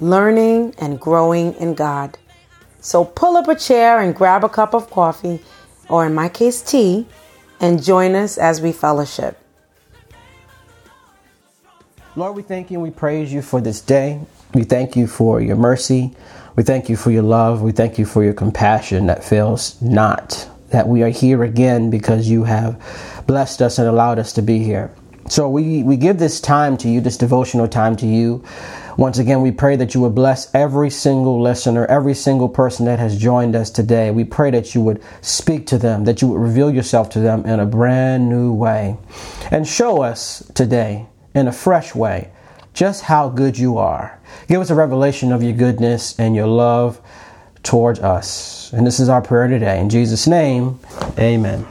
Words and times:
learning 0.00 0.74
and 0.78 1.00
growing 1.00 1.54
in 1.54 1.74
God. 1.74 2.18
So 2.80 3.04
pull 3.04 3.36
up 3.36 3.48
a 3.48 3.54
chair 3.54 4.00
and 4.00 4.14
grab 4.14 4.44
a 4.44 4.48
cup 4.48 4.74
of 4.74 4.90
coffee, 4.90 5.40
or 5.88 6.06
in 6.06 6.14
my 6.14 6.28
case, 6.28 6.62
tea, 6.62 7.06
and 7.60 7.82
join 7.82 8.14
us 8.14 8.38
as 8.38 8.60
we 8.60 8.72
fellowship. 8.72 9.38
Lord, 12.16 12.36
we 12.36 12.42
thank 12.42 12.70
you 12.70 12.76
and 12.76 12.82
we 12.82 12.90
praise 12.90 13.32
you 13.32 13.40
for 13.40 13.60
this 13.60 13.80
day. 13.80 14.20
We 14.52 14.64
thank 14.64 14.96
you 14.96 15.06
for 15.06 15.40
your 15.40 15.56
mercy. 15.56 16.14
We 16.56 16.62
thank 16.62 16.90
you 16.90 16.96
for 16.96 17.10
your 17.10 17.22
love. 17.22 17.62
We 17.62 17.72
thank 17.72 17.98
you 17.98 18.04
for 18.04 18.22
your 18.22 18.34
compassion 18.34 19.06
that 19.06 19.24
fails 19.24 19.80
not. 19.80 20.48
That 20.70 20.88
we 20.88 21.02
are 21.02 21.08
here 21.08 21.42
again 21.42 21.88
because 21.88 22.28
you 22.28 22.44
have 22.44 23.24
blessed 23.26 23.62
us 23.62 23.78
and 23.78 23.88
allowed 23.88 24.18
us 24.18 24.32
to 24.34 24.42
be 24.42 24.58
here. 24.58 24.92
So 25.28 25.48
we, 25.48 25.82
we 25.82 25.96
give 25.96 26.18
this 26.18 26.40
time 26.40 26.76
to 26.78 26.88
you, 26.88 27.00
this 27.00 27.16
devotional 27.16 27.68
time 27.68 27.96
to 27.96 28.06
you. 28.06 28.44
Once 28.96 29.18
again, 29.18 29.40
we 29.40 29.50
pray 29.50 29.76
that 29.76 29.94
you 29.94 30.00
would 30.00 30.14
bless 30.14 30.54
every 30.54 30.90
single 30.90 31.40
listener, 31.40 31.86
every 31.86 32.14
single 32.14 32.48
person 32.48 32.84
that 32.86 32.98
has 32.98 33.16
joined 33.16 33.56
us 33.56 33.70
today. 33.70 34.10
We 34.10 34.24
pray 34.24 34.50
that 34.50 34.74
you 34.74 34.82
would 34.82 35.02
speak 35.22 35.66
to 35.68 35.78
them, 35.78 36.04
that 36.04 36.20
you 36.20 36.28
would 36.28 36.40
reveal 36.40 36.70
yourself 36.70 37.08
to 37.10 37.20
them 37.20 37.44
in 37.46 37.60
a 37.60 37.66
brand 37.66 38.28
new 38.28 38.52
way. 38.52 38.96
And 39.50 39.66
show 39.66 40.02
us 40.02 40.42
today 40.54 41.06
in 41.34 41.48
a 41.48 41.52
fresh 41.52 41.94
way 41.94 42.30
just 42.74 43.02
how 43.02 43.28
good 43.28 43.58
you 43.58 43.78
are. 43.78 44.18
Give 44.48 44.60
us 44.60 44.70
a 44.70 44.74
revelation 44.74 45.32
of 45.32 45.42
your 45.42 45.52
goodness 45.52 46.18
and 46.18 46.34
your 46.34 46.46
love 46.46 47.00
towards 47.62 48.00
us. 48.00 48.72
And 48.72 48.86
this 48.86 48.98
is 48.98 49.08
our 49.08 49.20
prayer 49.20 49.48
today. 49.48 49.78
In 49.80 49.90
Jesus' 49.90 50.26
name, 50.26 50.80
amen. 51.18 51.66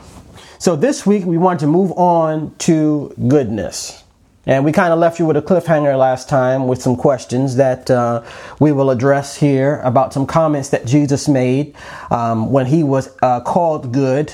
So 0.59 0.75
this 0.75 1.05
week 1.05 1.25
we 1.25 1.37
want 1.37 1.59
to 1.61 1.67
move 1.67 1.91
on 1.93 2.55
to 2.59 3.13
goodness. 3.27 4.00
And 4.45 4.65
we 4.65 4.71
kind 4.71 4.91
of 4.91 4.99
left 4.99 5.19
you 5.19 5.25
with 5.25 5.37
a 5.37 5.41
cliffhanger 5.41 5.97
last 5.97 6.27
time 6.27 6.67
with 6.67 6.81
some 6.81 6.95
questions 6.95 7.57
that 7.57 7.91
uh, 7.91 8.23
we 8.59 8.71
will 8.71 8.89
address 8.89 9.37
here 9.37 9.79
about 9.83 10.13
some 10.13 10.25
comments 10.25 10.69
that 10.69 10.85
Jesus 10.85 11.27
made 11.27 11.75
um, 12.09 12.51
when 12.51 12.65
he 12.65 12.83
was 12.83 13.15
uh, 13.21 13.41
called 13.41 13.93
good. 13.93 14.33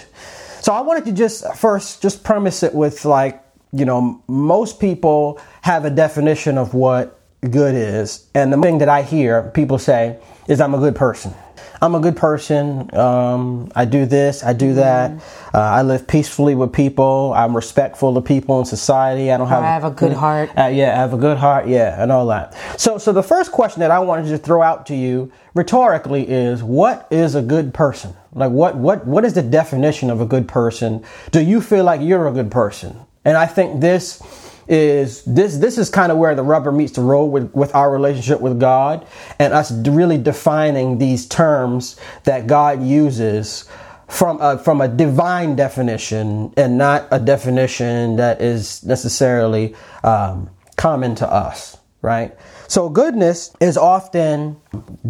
So 0.61 0.73
I 0.73 0.81
wanted 0.81 1.05
to 1.05 1.11
just 1.11 1.53
first 1.55 2.01
just 2.01 2.23
premise 2.23 2.63
it 2.63 2.73
with 2.73 3.03
like 3.03 3.43
you 3.71 3.85
know, 3.85 4.23
most 4.27 4.79
people 4.79 5.39
have 5.61 5.85
a 5.85 5.89
definition 5.89 6.57
of 6.57 6.73
what 6.73 7.19
good 7.41 7.75
is. 7.75 8.27
And 8.33 8.51
the 8.51 8.57
thing 8.61 8.79
that 8.79 8.89
I 8.89 9.03
hear 9.03 9.51
people 9.53 9.77
say 9.77 10.19
is, 10.47 10.61
I'm 10.61 10.73
a 10.73 10.79
good 10.79 10.95
person. 10.95 11.33
I'm 11.81 11.95
a 11.95 11.99
good 11.99 12.17
person. 12.17 12.93
Um, 12.95 13.71
I 13.75 13.85
do 13.85 14.05
this, 14.05 14.43
I 14.43 14.53
do 14.53 14.73
that. 14.75 15.11
Mm-hmm. 15.11 15.55
Uh, 15.55 15.59
I 15.59 15.81
live 15.81 16.07
peacefully 16.07 16.55
with 16.55 16.73
people. 16.73 17.33
I'm 17.35 17.55
respectful 17.55 18.17
of 18.17 18.25
people 18.25 18.59
in 18.59 18.65
society. 18.65 19.31
I 19.31 19.37
don't 19.37 19.47
have. 19.47 19.63
I 19.63 19.67
have 19.67 19.83
a 19.83 19.91
good 19.91 20.13
heart. 20.13 20.49
Uh, 20.57 20.65
yeah, 20.67 20.93
I 20.93 20.97
have 20.97 21.13
a 21.13 21.17
good 21.17 21.37
heart. 21.37 21.67
Yeah, 21.67 22.01
and 22.01 22.11
all 22.11 22.27
that. 22.27 22.55
So, 22.77 22.97
so 22.97 23.11
the 23.11 23.23
first 23.23 23.51
question 23.51 23.79
that 23.81 23.91
I 23.91 23.99
wanted 23.99 24.27
to 24.29 24.37
throw 24.37 24.61
out 24.61 24.85
to 24.87 24.95
you 24.95 25.31
rhetorically 25.53 26.27
is, 26.27 26.63
what 26.63 27.07
is 27.11 27.35
a 27.35 27.41
good 27.41 27.73
person? 27.73 28.13
Like, 28.33 28.51
what, 28.51 28.75
what, 28.75 29.05
what 29.07 29.25
is 29.25 29.33
the 29.33 29.41
definition 29.41 30.09
of 30.09 30.21
a 30.21 30.25
good 30.25 30.47
person? 30.47 31.03
Do 31.31 31.41
you 31.41 31.61
feel 31.61 31.83
like 31.83 32.01
you're 32.01 32.27
a 32.27 32.31
good 32.31 32.51
person? 32.51 32.99
And 33.25 33.35
I 33.35 33.45
think 33.45 33.81
this 33.81 34.21
is 34.67 35.23
this 35.23 35.57
this 35.57 35.77
is 35.77 35.89
kind 35.89 36.11
of 36.11 36.17
where 36.17 36.35
the 36.35 36.43
rubber 36.43 36.71
meets 36.71 36.93
the 36.93 37.01
road 37.01 37.25
with, 37.25 37.53
with 37.53 37.73
our 37.73 37.91
relationship 37.91 38.41
with 38.41 38.59
God 38.59 39.05
and 39.39 39.53
us 39.53 39.71
really 39.71 40.17
defining 40.17 40.97
these 40.97 41.25
terms 41.27 41.99
that 42.23 42.47
God 42.47 42.83
uses 42.83 43.65
from 44.07 44.41
a, 44.41 44.57
from 44.57 44.81
a 44.81 44.87
divine 44.87 45.55
definition 45.55 46.53
and 46.57 46.77
not 46.77 47.07
a 47.11 47.19
definition 47.19 48.15
that 48.17 48.41
is 48.41 48.83
necessarily 48.83 49.75
um, 50.03 50.49
common 50.77 51.15
to 51.15 51.31
us, 51.31 51.77
right? 52.01 52.35
So 52.67 52.89
goodness 52.89 53.53
is 53.59 53.77
often 53.77 54.57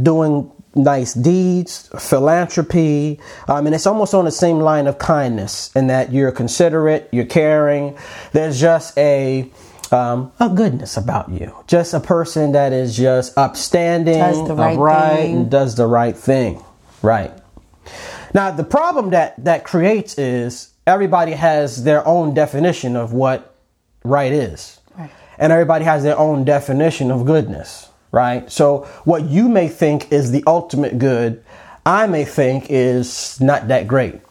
doing 0.01 0.51
nice 0.77 1.13
deeds, 1.13 1.89
philanthropy, 1.99 3.19
um, 3.47 3.65
and 3.65 3.75
it's 3.75 3.87
almost 3.87 4.13
on 4.13 4.25
the 4.25 4.31
same 4.31 4.59
line 4.59 4.87
of 4.87 4.97
kindness 4.97 5.75
in 5.75 5.87
that 5.87 6.11
you're 6.11 6.31
considerate, 6.31 7.09
you're 7.11 7.25
caring. 7.25 7.97
There's 8.31 8.59
just 8.59 8.97
a 8.97 9.49
um, 9.91 10.31
a 10.39 10.49
goodness 10.49 10.97
about 10.97 11.29
you, 11.29 11.55
just 11.67 11.93
a 11.93 11.99
person 11.99 12.51
that 12.51 12.73
is 12.73 12.95
just 12.95 13.37
upstanding, 13.37 14.19
right 14.19 14.73
upright, 14.73 15.15
thing. 15.17 15.35
and 15.35 15.51
does 15.51 15.75
the 15.75 15.87
right 15.87 16.15
thing. 16.15 16.63
Right. 17.01 17.31
Now, 18.33 18.51
the 18.51 18.63
problem 18.63 19.11
that 19.11 19.43
that 19.45 19.63
creates 19.63 20.17
is 20.17 20.73
everybody 20.85 21.31
has 21.33 21.83
their 21.83 22.05
own 22.07 22.33
definition 22.33 22.95
of 22.95 23.13
what 23.13 23.55
right 24.03 24.31
is, 24.31 24.79
right. 24.97 25.11
and 25.39 25.53
everybody 25.53 25.85
has 25.85 26.03
their 26.03 26.17
own 26.17 26.43
definition 26.43 27.11
of 27.11 27.25
goodness 27.25 27.89
right? 28.17 28.51
So 28.51 28.85
what 29.03 29.25
you 29.25 29.47
may 29.47 29.67
think 29.67 30.11
is 30.11 30.31
the 30.31 30.43
ultimate 30.47 30.97
good, 30.97 31.43
I 31.85 32.07
may 32.07 32.25
think 32.25 32.65
is 32.69 33.39
not 33.39 33.67
that 33.67 33.87
great. 33.87 34.21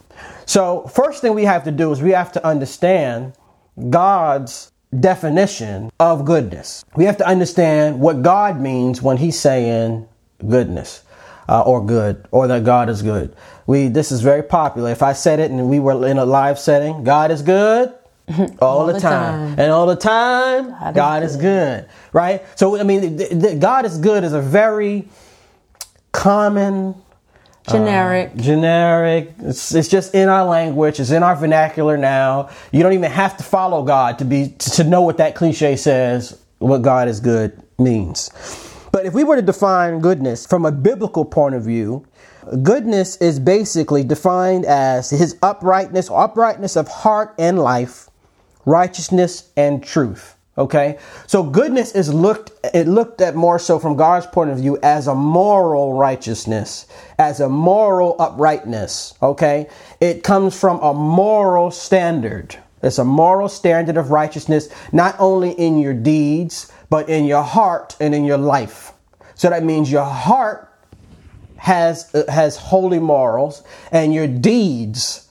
So 0.44 0.88
first 0.88 1.22
thing 1.22 1.34
we 1.34 1.44
have 1.44 1.62
to 1.64 1.70
do 1.70 1.92
is 1.92 2.02
we 2.02 2.10
have 2.10 2.32
to 2.32 2.44
understand 2.44 3.34
God's 3.88 4.72
definition 4.98 5.92
of 6.00 6.24
goodness. 6.24 6.84
We 6.97 7.04
have 7.04 7.16
to 7.19 7.26
understand 7.26 8.00
what 8.00 8.22
God 8.22 8.60
means 8.60 9.00
when 9.00 9.19
he's 9.19 9.38
saying 9.38 10.08
goodness. 10.47 11.03
Uh, 11.48 11.62
or 11.62 11.80
good, 11.86 12.26
or 12.32 12.48
that 12.48 12.64
God 12.64 12.88
is 12.88 13.03
good. 13.03 13.32
We 13.68 13.86
this 13.86 14.10
is 14.10 14.20
very 14.20 14.42
popular. 14.42 14.91
If 14.91 15.00
I 15.00 15.12
said 15.12 15.38
it 15.38 15.48
and 15.53 15.70
we 15.70 15.78
were 15.78 16.04
in 16.04 16.18
a 16.18 16.24
live 16.24 16.58
setting, 16.58 17.04
God 17.04 17.30
is 17.30 17.41
good, 17.42 17.94
all, 18.28 18.81
all 18.81 18.87
the, 18.87 18.94
the 18.94 19.00
time. 19.00 19.50
time. 19.50 19.60
and 19.60 19.70
all 19.70 19.87
the 19.87 19.97
time 19.97 20.70
god, 20.70 20.94
god 20.94 21.22
is, 21.22 21.37
good. 21.37 21.81
is, 21.81 21.82
good. 21.82 21.91
right 22.12 22.44
so 22.59 22.78
i 22.78 22.82
mean 22.82 23.16
the, 23.16 23.34
the, 23.34 23.54
god 23.54 23.84
is 23.84 23.98
good 23.98 24.25
is 24.25 24.32
a 24.32 24.41
very 24.41 25.06
common 26.10 26.94
generic 27.70 28.32
uh, 28.34 28.42
generic 28.42 29.32
it's, 29.38 29.72
it's 29.75 29.88
just 29.88 30.12
in 30.15 30.28
our 30.28 30.44
language 30.44 30.98
it's 30.98 31.10
in 31.10 31.22
our 31.22 31.36
vernacular 31.36 31.97
now 31.97 32.48
you 32.72 32.82
don't 32.82 32.94
even 32.94 33.10
have 33.10 33.36
to 33.36 33.44
follow 33.44 33.84
god 33.84 34.19
to 34.19 34.25
be 34.25 34.48
to 34.59 34.82
know 34.82 35.03
what 35.03 35.19
that 35.19 35.36
cliche 35.36 35.76
says 35.76 36.41
what 36.59 36.78
god 36.78 37.06
is 37.06 37.20
good 37.20 37.62
means 37.78 38.31
but 38.91 39.06
if 39.06 39.15
we 39.15 39.22
were 39.22 39.36
to 39.36 39.42
define 39.42 40.00
goodness 40.00 40.47
from 40.47 40.65
a 40.66 40.72
biblical 40.72 41.25
point 41.25 41.54
of 41.54 41.62
view 41.62 42.04
goodness 42.65 43.16
is 43.19 43.38
basically 43.38 44.03
defined 44.03 44.65
as 44.65 45.10
his 45.10 45.36
uprightness 45.42 46.10
uprightness 46.10 46.76
of 46.76 46.88
heart 46.88 47.32
and 47.38 47.59
life 47.59 48.09
righteousness, 48.66 49.50
and 49.56 49.82
truth. 49.82 50.37
Okay, 50.59 50.99
so 51.27 51.43
goodness 51.43 51.93
is 51.93 52.12
looked 52.12 52.50
it 52.75 52.88
looked 52.88 53.21
at 53.21 53.34
more 53.34 53.59
so 53.59 53.78
from 53.78 53.94
God's 53.94 54.27
point 54.27 54.50
of 54.50 54.56
view 54.56 54.78
as 54.82 55.06
a 55.06 55.15
moral 55.15 55.94
righteousness, 55.94 56.87
as 57.19 57.41
a 57.41 57.49
moral 57.49 58.16
uprightness. 58.19 59.15
Okay, 59.22 59.69
it 60.00 60.22
comes 60.22 60.59
from 60.59 60.81
a 60.81 60.94
moral 60.94 61.71
standard. 61.71 62.57
It's 62.83 62.98
a 62.98 63.04
moral 63.04 63.51
standard 63.51 63.98
of 63.98 64.10
righteousness, 64.10 64.68
not 64.92 65.16
only 65.18 65.51
in 65.51 65.78
your 65.78 65.95
deeds, 65.95 66.72
but 66.89 67.09
in 67.09 67.27
your 67.27 67.42
heart 67.42 67.95
and 68.01 68.15
in 68.15 68.24
your 68.24 68.39
life. 68.39 68.92
So 69.34 69.51
that 69.51 69.63
means 69.63 69.92
your 69.92 70.04
heart 70.04 70.72
has 71.59 72.15
uh, 72.15 72.24
has 72.30 72.57
holy 72.57 72.98
morals, 72.98 73.63
and 73.92 74.15
your 74.15 74.27
deeds 74.27 75.28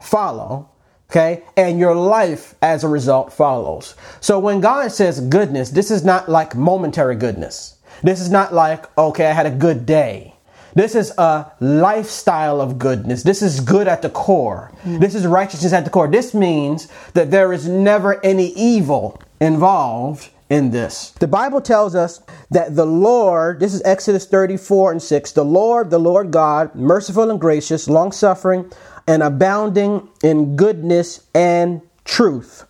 follow 0.00 0.68
Okay. 1.14 1.44
And 1.56 1.78
your 1.78 1.94
life 1.94 2.56
as 2.60 2.82
a 2.82 2.88
result 2.88 3.32
follows. 3.32 3.94
So 4.20 4.40
when 4.40 4.60
God 4.60 4.90
says 4.90 5.20
goodness, 5.20 5.70
this 5.70 5.92
is 5.92 6.04
not 6.04 6.28
like 6.28 6.56
momentary 6.56 7.14
goodness. 7.14 7.76
This 8.02 8.20
is 8.20 8.32
not 8.32 8.52
like, 8.52 8.86
okay, 8.98 9.26
I 9.26 9.32
had 9.32 9.46
a 9.46 9.50
good 9.52 9.86
day. 9.86 10.34
This 10.74 10.96
is 10.96 11.12
a 11.16 11.52
lifestyle 11.60 12.60
of 12.60 12.80
goodness. 12.80 13.22
This 13.22 13.42
is 13.42 13.60
good 13.60 13.86
at 13.86 14.02
the 14.02 14.10
core. 14.10 14.72
Mm. 14.82 14.98
This 14.98 15.14
is 15.14 15.24
righteousness 15.24 15.72
at 15.72 15.84
the 15.84 15.90
core. 15.90 16.08
This 16.08 16.34
means 16.34 16.88
that 17.12 17.30
there 17.30 17.52
is 17.52 17.68
never 17.68 18.20
any 18.26 18.48
evil 18.48 19.22
involved 19.40 20.30
in 20.50 20.72
this. 20.72 21.10
The 21.20 21.28
Bible 21.28 21.60
tells 21.60 21.94
us 21.94 22.20
that 22.50 22.74
the 22.74 22.86
Lord, 22.86 23.60
this 23.60 23.72
is 23.72 23.82
Exodus 23.84 24.26
34 24.26 24.92
and 24.92 25.02
6, 25.02 25.32
the 25.32 25.44
Lord, 25.44 25.90
the 25.90 25.98
Lord 25.98 26.32
God, 26.32 26.74
merciful 26.74 27.30
and 27.30 27.40
gracious, 27.40 27.88
long 27.88 28.10
suffering, 28.10 28.70
and 29.06 29.22
abounding 29.22 30.08
in 30.22 30.56
goodness 30.56 31.26
and 31.34 31.82
truth. 32.04 32.66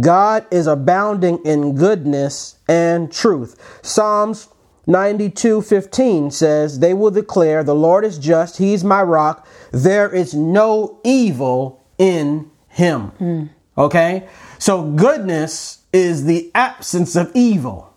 God 0.00 0.46
is 0.50 0.66
abounding 0.66 1.38
in 1.44 1.74
goodness 1.74 2.56
and 2.68 3.10
truth. 3.10 3.56
Psalms 3.82 4.48
92:15 4.86 6.30
says, 6.30 6.78
"They 6.78 6.94
will 6.94 7.10
declare, 7.10 7.62
the 7.62 7.74
Lord 7.74 8.04
is 8.04 8.18
just, 8.18 8.56
he's 8.56 8.84
my 8.84 9.02
rock. 9.02 9.46
There 9.70 10.08
is 10.08 10.34
no 10.34 10.98
evil 11.04 11.80
in 11.98 12.50
him." 12.68 13.12
Hmm. 13.18 13.42
Okay? 13.76 14.26
So 14.58 14.82
goodness 14.82 15.78
is 15.92 16.24
the 16.24 16.50
absence 16.54 17.16
of 17.16 17.30
evil. 17.34 17.90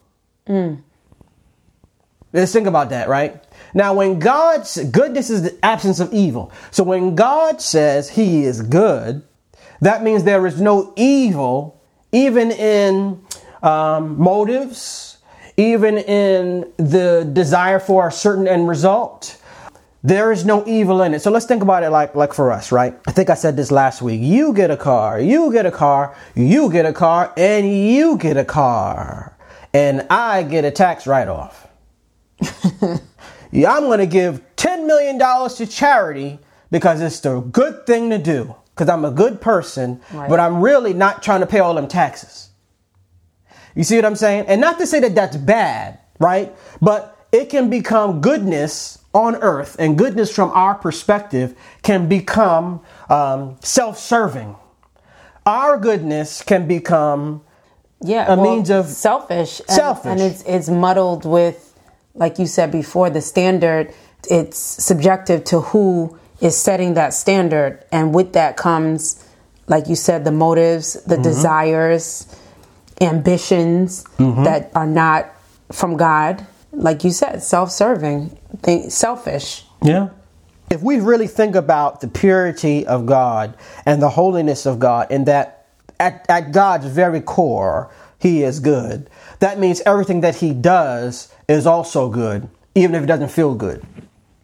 Hmm. 0.48 0.76
Let's 2.34 2.52
think 2.52 2.68
about 2.68 2.90
that, 2.90 3.10
right? 3.10 3.44
Now, 3.74 3.94
when 3.94 4.20
God's 4.20 4.84
goodness 4.86 5.30
is 5.30 5.44
the 5.44 5.66
absence 5.66 6.00
of 6.00 6.14
evil. 6.14 6.52
So 6.72 6.84
when 6.84 7.16
God 7.16 7.62
says 7.62 8.10
he 8.10 8.44
is 8.44 8.62
good, 8.62 9.24
that 9.82 10.04
means 10.04 10.24
there 10.24 10.46
is 10.46 10.62
no 10.62 10.94
evil, 10.96 11.82
even 12.12 12.52
in 12.52 13.24
um, 13.64 14.20
motives, 14.20 15.18
even 15.58 15.98
in 15.98 16.72
the 16.78 17.30
desire 17.32 17.80
for 17.80 18.08
a 18.08 18.12
certain 18.12 18.48
end 18.48 18.68
result. 18.68 19.38
There 20.04 20.32
is 20.32 20.46
no 20.46 20.66
evil 20.66 21.04
in 21.04 21.14
it. 21.14 21.22
So 21.22 21.30
let's 21.30 21.46
think 21.46 21.62
about 21.62 21.84
it 21.84 21.92
like, 21.92 22.16
like 22.16 22.34
for 22.34 22.52
us, 22.52 22.72
right? 22.72 23.00
I 23.08 23.12
think 23.12 23.30
I 23.30 23.36
said 23.36 23.56
this 23.56 23.70
last 23.70 24.02
week. 24.02 24.20
You 24.22 24.52
get 24.54 24.72
a 24.72 24.78
car, 24.78 25.20
you 25.20 25.52
get 25.52 25.68
a 25.68 25.72
car, 25.72 26.16
you 26.34 26.72
get 26.72 26.88
a 26.88 26.94
car, 26.94 27.32
and 27.38 27.72
you 27.72 28.18
get 28.18 28.36
a 28.36 28.46
car. 28.46 29.38
And 29.74 30.08
I 30.10 30.44
get 30.44 30.66
a 30.66 30.72
tax 30.72 31.06
write 31.06 31.28
off. 31.28 31.68
yeah, 33.52 33.74
I'm 33.74 33.84
going 33.84 34.00
to 34.00 34.06
give 34.08 34.42
$10 34.56 34.86
million 34.88 35.20
to 35.20 35.68
charity 35.68 36.40
because 36.70 37.02
it's 37.02 37.20
the 37.20 37.40
good 37.42 37.86
thing 37.86 38.10
to 38.10 38.18
do. 38.18 38.56
Because 38.74 38.88
I'm 38.90 39.04
a 39.06 39.12
good 39.12 39.42
person, 39.42 40.02
Right. 40.14 40.30
but 40.30 40.40
I'm 40.40 40.62
really 40.62 40.94
not 40.94 41.22
trying 41.22 41.42
to 41.42 41.46
pay 41.48 41.60
all 41.60 41.74
them 41.74 41.88
taxes. 41.88 42.50
You 43.76 43.84
see 43.84 43.96
what 43.98 44.06
I'm 44.06 44.16
saying? 44.16 44.46
And 44.48 44.60
not 44.62 44.80
to 44.80 44.88
say 44.88 45.00
that 45.02 45.14
that's 45.14 45.38
bad, 45.38 46.00
right? 46.20 46.54
But 46.82 47.18
it 47.32 47.50
can 47.50 47.70
become 47.70 48.22
goodness 48.22 48.98
on 49.14 49.36
earth, 49.38 49.76
and 49.78 49.98
goodness 49.98 50.34
from 50.34 50.52
our 50.52 50.74
perspective 50.76 51.54
can 51.84 52.08
become 52.08 52.82
um, 53.10 53.58
self 53.62 54.00
serving. 54.00 54.56
Our 55.46 55.78
goodness 55.78 56.42
can 56.42 56.66
become 56.68 57.42
yeah, 58.02 58.32
a 58.34 58.38
well, 58.38 58.56
means 58.56 58.70
of- 58.70 58.88
selfish, 58.88 59.60
and, 59.60 59.70
Selfish. 59.70 60.12
and 60.12 60.22
it's 60.22 60.44
it's 60.44 60.70
muddled 60.70 61.26
with, 61.26 61.71
like 62.14 62.40
you 62.40 62.46
said 62.48 62.72
before, 62.72 63.10
the 63.10 63.22
standard. 63.22 63.94
It's 64.30 64.58
subjective 64.58 65.44
to 65.46 65.62
who 65.62 66.18
is 66.42 66.56
setting 66.58 66.94
that 66.96 67.14
standard, 67.14 67.84
and 67.92 68.14
with 68.14 68.34
that 68.34 68.58
comes, 68.58 69.24
like 69.68 69.88
you 69.88 69.96
said, 69.96 70.26
the 70.26 70.32
motives, 70.32 70.94
the 71.06 71.16
Mm-hmm. 71.16 71.24
desires, 71.24 72.26
ambitions 73.00 74.04
Mm-hmm. 74.18 74.44
that 74.44 74.72
are 74.76 74.88
not 74.88 75.32
from 75.72 75.98
God. 75.98 76.46
Like 76.74 77.04
you 77.04 77.12
said, 77.12 77.44
self-serving, 77.44 78.38
think, 78.62 78.92
selfish. 78.92 79.66
Yeah. 79.82 80.10
If 80.70 80.82
we 80.82 81.00
really 81.02 81.28
think 81.28 81.56
about 81.56 82.00
the 82.00 82.08
purity 82.08 82.86
of 82.88 83.06
God 83.06 83.58
and 83.86 84.02
the 84.02 84.10
holiness 84.10 84.66
of 84.66 84.80
God, 84.80 85.08
and 85.12 85.26
that 85.26 85.66
at, 86.00 86.26
at 86.30 86.52
God's 86.54 86.86
very 86.86 87.20
core, 87.22 87.92
He 88.20 88.44
is 88.44 88.60
good, 88.62 89.10
that 89.40 89.60
means 89.60 89.82
everything 89.86 90.22
that 90.22 90.36
He 90.36 90.54
does 90.54 91.34
is 91.52 91.68
also 91.68 92.10
good, 92.10 92.48
even 92.76 92.96
if 92.96 93.04
it 93.04 93.08
doesn't 93.08 93.30
feel 93.30 93.56
good. 93.56 93.86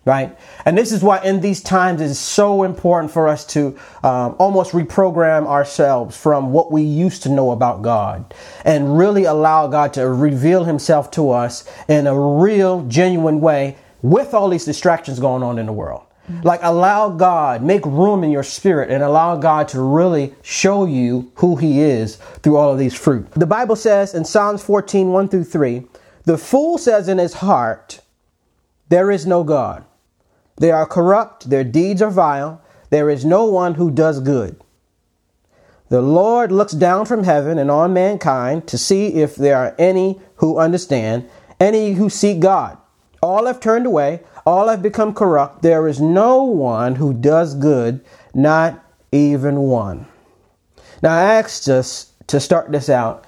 Right? 0.06 0.38
And 0.64 0.78
this 0.78 0.94
is 0.94 1.04
why 1.04 1.22
in 1.22 1.42
these 1.42 1.62
times 1.62 2.00
it 2.00 2.06
is 2.06 2.18
so 2.18 2.64
important 2.64 3.12
for 3.12 3.28
us 3.28 3.46
to 3.48 3.78
um, 4.04 4.38
almost 4.40 4.72
reprogram 4.72 5.46
ourselves 5.46 6.16
from 6.16 6.54
what 6.54 6.72
we 6.72 6.82
used 6.82 7.24
to 7.24 7.30
know 7.30 7.52
about 7.52 7.82
God 7.82 8.34
and 8.64 8.98
really 8.98 9.26
allow 9.26 9.68
God 9.68 9.94
to 9.96 10.08
reveal 10.08 10.64
Himself 10.64 11.12
to 11.12 11.32
us 11.32 11.70
in 11.90 12.08
a 12.08 12.18
real, 12.18 12.86
genuine 12.88 13.42
way 13.42 13.76
with 14.02 14.34
all 14.34 14.48
these 14.48 14.64
distractions 14.64 15.20
going 15.20 15.44
on 15.44 15.60
in 15.60 15.66
the 15.66 15.74
world. 15.74 16.04
Like 16.44 16.60
allow 16.64 17.10
God, 17.10 17.64
make 17.64 17.86
room 17.86 18.24
in 18.24 18.32
your 18.32 18.44
spirit 18.44 18.90
and 18.90 19.02
allow 19.02 19.38
God 19.38 19.70
to 19.70 19.82
really 19.82 20.36
show 20.42 20.86
you 20.86 21.32
who 21.36 21.56
He 21.56 21.80
is 21.82 22.18
through 22.44 22.58
all 22.58 22.72
of 22.72 22.80
these 22.80 22.94
fruit. 22.94 23.32
The 23.32 23.46
Bible 23.46 23.78
says 23.78 24.14
in 24.14 24.26
Psalms 24.26 24.62
14, 24.62 25.10
1 25.10 25.30
through 25.30 25.46
3, 25.46 25.84
the 26.28 26.38
fool 26.38 26.78
says 26.78 27.08
in 27.08 27.20
his 27.20 27.36
heart, 27.36 28.02
There 28.90 29.10
is 29.10 29.26
no 29.26 29.46
God. 29.46 29.86
They 30.58 30.72
are 30.72 30.86
corrupt, 30.86 31.50
their 31.50 31.64
deeds 31.64 32.02
are 32.02 32.12
vile, 32.12 32.62
there 32.90 33.10
is 33.10 33.24
no 33.24 33.46
one 33.46 33.76
who 33.76 33.90
does 33.90 34.20
good. 34.20 34.60
The 35.88 36.02
Lord 36.02 36.52
looks 36.52 36.74
down 36.74 37.06
from 37.06 37.24
heaven 37.24 37.58
and 37.58 37.72
on 37.72 37.94
mankind 37.94 38.68
to 38.68 38.78
see 38.78 39.08
if 39.14 39.38
there 39.38 39.56
are 39.56 39.74
any 39.80 40.20
who 40.36 40.58
understand, 40.60 41.30
any 41.62 41.94
who 41.94 42.10
seek 42.10 42.42
God. 42.42 42.78
All 43.24 43.46
have 43.46 43.62
turned 43.62 43.86
away, 43.86 44.20
all 44.46 44.68
have 44.68 44.82
become 44.82 45.14
corrupt. 45.14 45.62
There 45.62 45.88
is 45.88 46.02
no 46.02 46.44
one 46.44 46.96
who 46.96 47.14
does 47.14 47.56
good, 47.56 48.04
not 48.34 48.84
even 49.14 49.60
one. 49.60 50.08
Now, 51.02 51.18
I 51.18 51.36
asked 51.36 51.70
us 51.70 52.12
to 52.28 52.42
start 52.42 52.70
this 52.70 52.90
out 52.90 53.24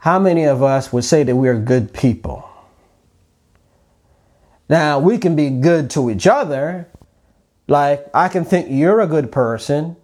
how 0.00 0.18
many 0.18 0.44
of 0.44 0.62
us 0.62 0.92
would 0.92 1.04
say 1.04 1.22
that 1.22 1.36
we 1.36 1.48
are 1.48 1.58
good 1.58 1.92
people? 1.92 2.48
Now, 4.68 4.98
we 4.98 5.18
can 5.18 5.36
be 5.36 5.50
good 5.50 5.90
to 5.90 6.10
each 6.10 6.26
other. 6.26 6.88
Like, 7.68 8.06
I 8.14 8.28
can 8.28 8.44
think 8.44 8.68
you're 8.70 9.00
a 9.00 9.06
good 9.06 9.30
person, 9.30 9.96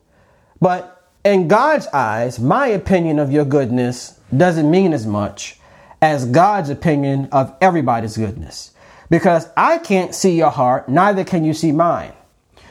but 0.60 1.10
in 1.24 1.48
God's 1.48 1.86
eyes, 1.88 2.38
my 2.38 2.68
opinion 2.68 3.18
of 3.18 3.32
your 3.32 3.44
goodness 3.44 4.20
doesn't 4.36 4.70
mean 4.70 4.92
as 4.92 5.06
much 5.06 5.58
as 6.02 6.26
God's 6.26 6.70
opinion 6.70 7.28
of 7.32 7.54
everybody's 7.60 8.16
goodness. 8.16 8.72
Because 9.08 9.48
I 9.56 9.78
can't 9.78 10.14
see 10.14 10.36
your 10.36 10.50
heart, 10.50 10.88
neither 10.88 11.24
can 11.24 11.44
you 11.44 11.54
see 11.54 11.72
mine. 11.72 12.12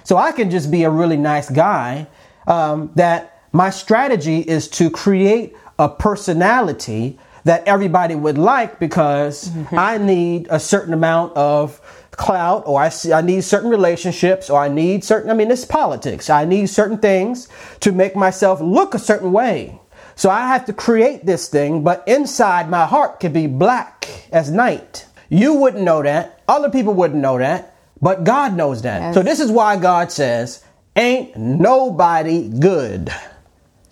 So 0.04 0.18
I 0.18 0.32
can 0.32 0.52
just 0.52 0.70
be 0.70 0.84
a 0.84 0.90
really 0.90 1.18
nice 1.18 1.50
guy 1.50 2.08
um, 2.46 2.92
that 2.96 3.42
my 3.52 3.70
strategy 3.70 4.40
is 4.40 4.68
to 4.70 4.90
create 4.90 5.56
a 5.78 5.90
personality 5.90 7.20
that 7.44 7.68
everybody 7.68 8.16
would 8.16 8.38
like 8.38 8.80
because 8.80 9.50
mm-hmm. 9.50 9.78
I 9.78 9.98
need 9.98 10.48
a 10.50 10.60
certain 10.60 10.94
amount 10.94 11.36
of 11.38 11.80
clout 12.12 12.64
or 12.66 12.82
I, 12.82 12.90
see, 12.90 13.14
I 13.14 13.22
need 13.22 13.44
certain 13.44 13.70
relationships 13.70 14.50
or 14.50 14.60
I 14.60 14.68
need 14.68 15.04
certain, 15.04 15.30
I 15.30 15.34
mean, 15.34 15.52
it's 15.52 15.66
politics. 15.66 16.30
I 16.30 16.46
need 16.46 16.68
certain 16.70 16.98
things 16.98 17.48
to 17.82 17.92
make 17.92 18.16
myself 18.16 18.62
look 18.62 18.96
a 18.96 19.00
certain 19.00 19.32
way. 19.32 19.80
So 20.16 20.30
I 20.30 20.48
have 20.48 20.66
to 20.66 20.74
create 20.74 21.26
this 21.26 21.50
thing, 21.50 21.84
but 21.84 22.04
inside 22.08 22.70
my 22.70 22.86
heart 22.86 23.20
can 23.20 23.34
be 23.34 23.48
black 23.48 24.08
as 24.32 24.50
night. 24.50 25.06
You 25.30 25.56
wouldn't 25.56 25.84
know 25.84 26.02
that. 26.02 26.42
Other 26.48 26.70
people 26.70 26.94
wouldn't 26.94 27.22
know 27.22 27.38
that, 27.38 27.76
but 28.02 28.24
God 28.24 28.56
knows 28.56 28.82
that. 28.84 29.02
Yes. 29.02 29.14
So 29.14 29.22
this 29.22 29.40
is 29.40 29.52
why 29.52 29.78
God 29.78 30.12
says, 30.12 30.64
ain't 30.96 31.36
nobody 31.36 32.48
good. 32.48 33.12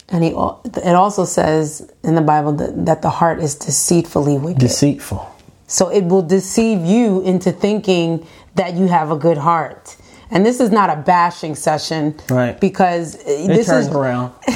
And 0.09 0.23
he, 0.23 0.29
it 0.31 0.95
also 0.95 1.25
says 1.25 1.91
in 2.03 2.15
the 2.15 2.21
Bible 2.21 2.51
that, 2.53 2.85
that 2.85 3.01
the 3.01 3.09
heart 3.09 3.39
is 3.39 3.55
deceitfully 3.55 4.37
wicked. 4.37 4.59
Deceitful. 4.59 5.29
So 5.67 5.89
it 5.89 6.03
will 6.05 6.21
deceive 6.21 6.85
you 6.85 7.21
into 7.23 7.51
thinking 7.51 8.27
that 8.55 8.75
you 8.75 8.87
have 8.87 9.11
a 9.11 9.15
good 9.17 9.37
heart. 9.37 9.95
And 10.29 10.45
this 10.45 10.59
is 10.59 10.71
not 10.71 10.89
a 10.89 10.95
bashing 11.01 11.55
session, 11.55 12.19
Right. 12.29 12.59
Because 12.59 13.15
uh, 13.15 13.19
It 13.25 13.47
this 13.47 13.67
turns 13.67 13.87
is 13.87 13.93
around. 13.93 14.33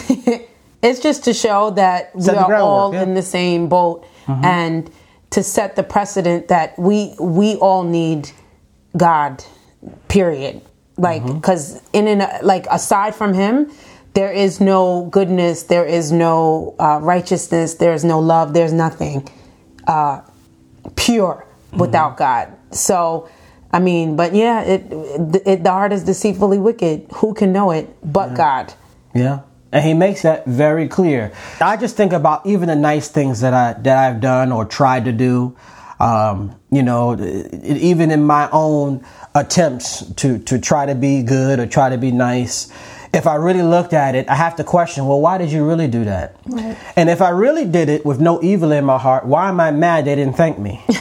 it's 0.82 1.00
just 1.00 1.24
to 1.26 1.34
show 1.34 1.72
that 1.72 2.14
we 2.16 2.22
Set 2.24 2.36
the 2.36 2.42
are 2.46 2.56
all 2.56 2.94
yeah. 2.94 3.00
Mm-hmm. 3.02 3.10
in 3.10 3.16
the 3.16 3.22
same 3.22 3.68
boat 3.70 4.06
and 4.28 4.92
to 5.30 5.42
set 5.44 5.76
the 5.76 5.84
precedent 5.84 6.50
that 6.50 6.78
we 6.78 7.16
we 7.20 7.56
all 7.56 7.84
need 7.84 8.30
God. 8.96 9.44
Period. 10.10 10.62
Like 10.98 11.22
Mm-hmm. 11.24 11.36
because 11.36 11.82
in 11.94 12.08
and 12.08 12.28
like 12.46 12.66
aside 12.72 13.14
from 13.16 13.34
Him, 13.34 13.72
there 14.18 14.32
is 14.32 14.60
no 14.60 15.06
goodness, 15.18 15.64
there 15.64 15.86
is 15.86 16.12
no 16.12 16.76
uh, 16.80 17.00
righteousness, 17.02 17.76
there 17.76 17.94
is 17.94 18.04
no 18.04 18.20
love, 18.20 18.54
there's 18.54 18.74
nothing 18.74 19.28
uh, 19.88 20.22
pure 20.96 21.36
Mm-hmm. 21.68 21.80
without 21.80 22.18
God. 22.18 22.46
So. 22.72 23.30
I 23.70 23.80
mean, 23.80 24.16
but 24.16 24.34
yeah, 24.34 24.62
it, 24.62 24.82
it 25.46 25.64
the 25.66 25.70
heart 25.70 25.92
is 25.92 26.04
deceitfully 26.06 26.58
wicked. 26.58 27.06
Who 27.20 27.34
can 27.34 27.52
know 27.52 27.72
it 27.72 27.86
but 28.02 28.34
God? 28.34 28.74
Yeah. 29.14 29.42
And 29.74 29.84
he 29.84 29.94
makes 29.94 30.22
that 30.22 30.46
very 30.46 30.88
clear. 30.88 31.34
I 31.60 31.76
just 31.76 31.98
think 31.98 32.14
about 32.14 32.46
even 32.46 32.70
the 32.70 32.78
nice 32.78 33.10
things 33.10 33.42
that 33.42 33.54
I 33.54 33.74
that 33.82 33.98
I've 33.98 34.22
done 34.22 34.54
or 34.54 34.64
tried 34.64 35.04
to 35.06 35.12
do. 35.12 35.58
Um, 36.00 36.56
you 36.72 36.82
know, 36.82 37.12
it- 37.20 37.78
even 37.92 38.10
in 38.10 38.24
my 38.24 38.48
own 38.54 39.04
attempts 39.36 40.06
to 40.24 40.40
to 40.50 40.58
try 40.60 40.86
to 40.86 40.96
be 40.96 41.22
good 41.22 41.60
or 41.60 41.68
try 41.68 41.90
to 41.90 41.98
be 41.98 42.12
nice, 42.12 42.72
if 43.14 43.28
I 43.28 43.36
really 43.36 43.62
looked 43.62 43.94
at 43.94 44.16
it, 44.16 44.30
I 44.30 44.36
have 44.36 44.56
to 44.58 44.64
question, 44.64 45.06
well, 45.06 45.22
why 45.22 45.38
did 45.38 45.52
you 45.52 45.66
really 45.66 45.88
do 45.88 46.06
that? 46.06 46.36
And 46.96 47.10
if 47.10 47.22
I 47.22 47.30
really 47.30 47.66
did 47.66 47.90
it 47.90 48.06
with 48.06 48.20
no 48.20 48.42
evil 48.42 48.72
in 48.72 48.86
my 48.86 48.98
heart, 48.98 49.26
why 49.26 49.50
am 49.50 49.60
I 49.60 49.72
mad 49.72 50.06
they 50.06 50.16
didn't 50.16 50.36
thank 50.36 50.60
me? 50.60 50.84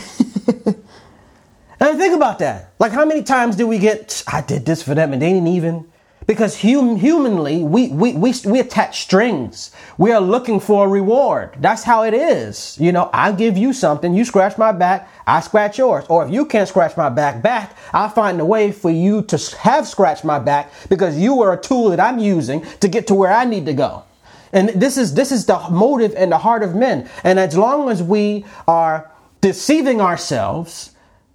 And 1.79 1.99
think 1.99 2.15
about 2.15 2.39
that. 2.39 2.73
Like, 2.79 2.93
how 2.93 3.05
many 3.05 3.23
times 3.23 3.57
do 3.57 3.67
we 3.67 3.79
get, 3.79 4.25
I 4.27 4.41
did 4.41 4.65
this 4.65 4.83
for 4.83 4.95
them 4.95 5.13
and 5.13 5.21
they 5.21 5.33
didn't 5.33 5.49
even, 5.49 5.87
Because 6.27 6.61
hum, 6.61 6.97
humanly, 6.97 7.63
we, 7.63 7.89
we, 7.89 8.13
we, 8.15 8.35
we 8.45 8.59
attach 8.59 9.03
strings. 9.03 9.71
We 9.97 10.11
are 10.11 10.21
looking 10.21 10.59
for 10.59 10.87
a 10.87 10.89
reward. 10.89 11.55
That's 11.61 11.85
how 11.85 12.03
it 12.03 12.15
is. 12.15 12.77
You 12.81 12.91
know, 12.91 13.11
I 13.13 13.31
give 13.31 13.57
you 13.57 13.73
something, 13.73 14.13
you 14.13 14.25
scratch 14.25 14.59
my 14.59 14.73
back, 14.73 15.09
I 15.27 15.41
scratch 15.41 15.79
yours. 15.79 16.05
Or 16.09 16.27
if 16.27 16.33
you 16.33 16.45
can't 16.47 16.69
scratch 16.69 16.97
my 16.97 17.09
back 17.11 17.43
back, 17.43 17.77
I'll 17.93 18.09
find 18.09 18.41
a 18.41 18.45
way 18.45 18.73
for 18.73 18.91
you 18.91 19.23
to 19.23 19.57
have 19.59 19.87
scratched 19.87 20.25
my 20.25 20.41
back 20.41 20.73
because 20.89 21.17
you 21.17 21.43
are 21.43 21.53
a 21.53 21.61
tool 21.61 21.91
that 21.91 22.01
I'm 22.01 22.19
using 22.19 22.65
to 22.81 22.89
get 22.89 23.07
to 23.07 23.15
where 23.15 23.33
I 23.33 23.45
need 23.45 23.67
to 23.67 23.75
go. 23.75 24.03
And 24.53 24.71
this 24.71 24.97
is, 24.97 25.15
this 25.15 25.31
is 25.31 25.47
the 25.47 25.59
motive 25.71 26.13
and 26.17 26.33
the 26.33 26.39
heart 26.39 26.63
of 26.63 26.75
men. 26.75 27.09
And 27.23 27.39
as 27.39 27.57
long 27.57 27.89
as 27.89 28.03
we 28.03 28.45
are 28.67 29.11
deceiving 29.41 30.01
ourselves, 30.01 30.93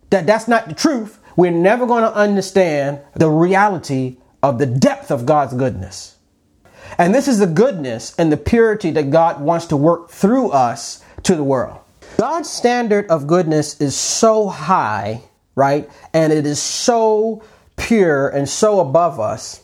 that 0.09 0.25
that's 0.27 0.47
not 0.47 0.67
the 0.67 0.73
truth, 0.73 1.19
we're 1.37 1.51
never 1.51 1.85
going 1.85 2.03
to 2.03 2.13
understand 2.13 2.99
the 3.13 3.29
reality 3.29 4.17
of 4.43 4.57
the 4.57 4.65
depth 4.65 5.11
of 5.11 5.25
God's 5.25 5.53
goodness. 5.53 6.17
And 6.97 7.13
this 7.13 7.27
is 7.27 7.39
the 7.39 7.47
goodness 7.47 8.15
and 8.17 8.31
the 8.31 8.37
purity 8.37 8.91
that 8.91 9.11
God 9.11 9.41
wants 9.41 9.67
to 9.67 9.77
work 9.77 10.09
through 10.09 10.49
us 10.49 11.03
to 11.23 11.35
the 11.35 11.43
world. 11.43 11.79
God's 12.17 12.49
standard 12.49 13.07
of 13.07 13.27
goodness 13.27 13.79
is 13.79 13.95
so 13.95 14.47
high, 14.47 15.23
right? 15.55 15.89
And 16.13 16.33
it 16.33 16.45
is 16.45 16.61
so 16.61 17.43
pure 17.77 18.29
and 18.29 18.47
so 18.47 18.79
above 18.79 19.19
us 19.19 19.63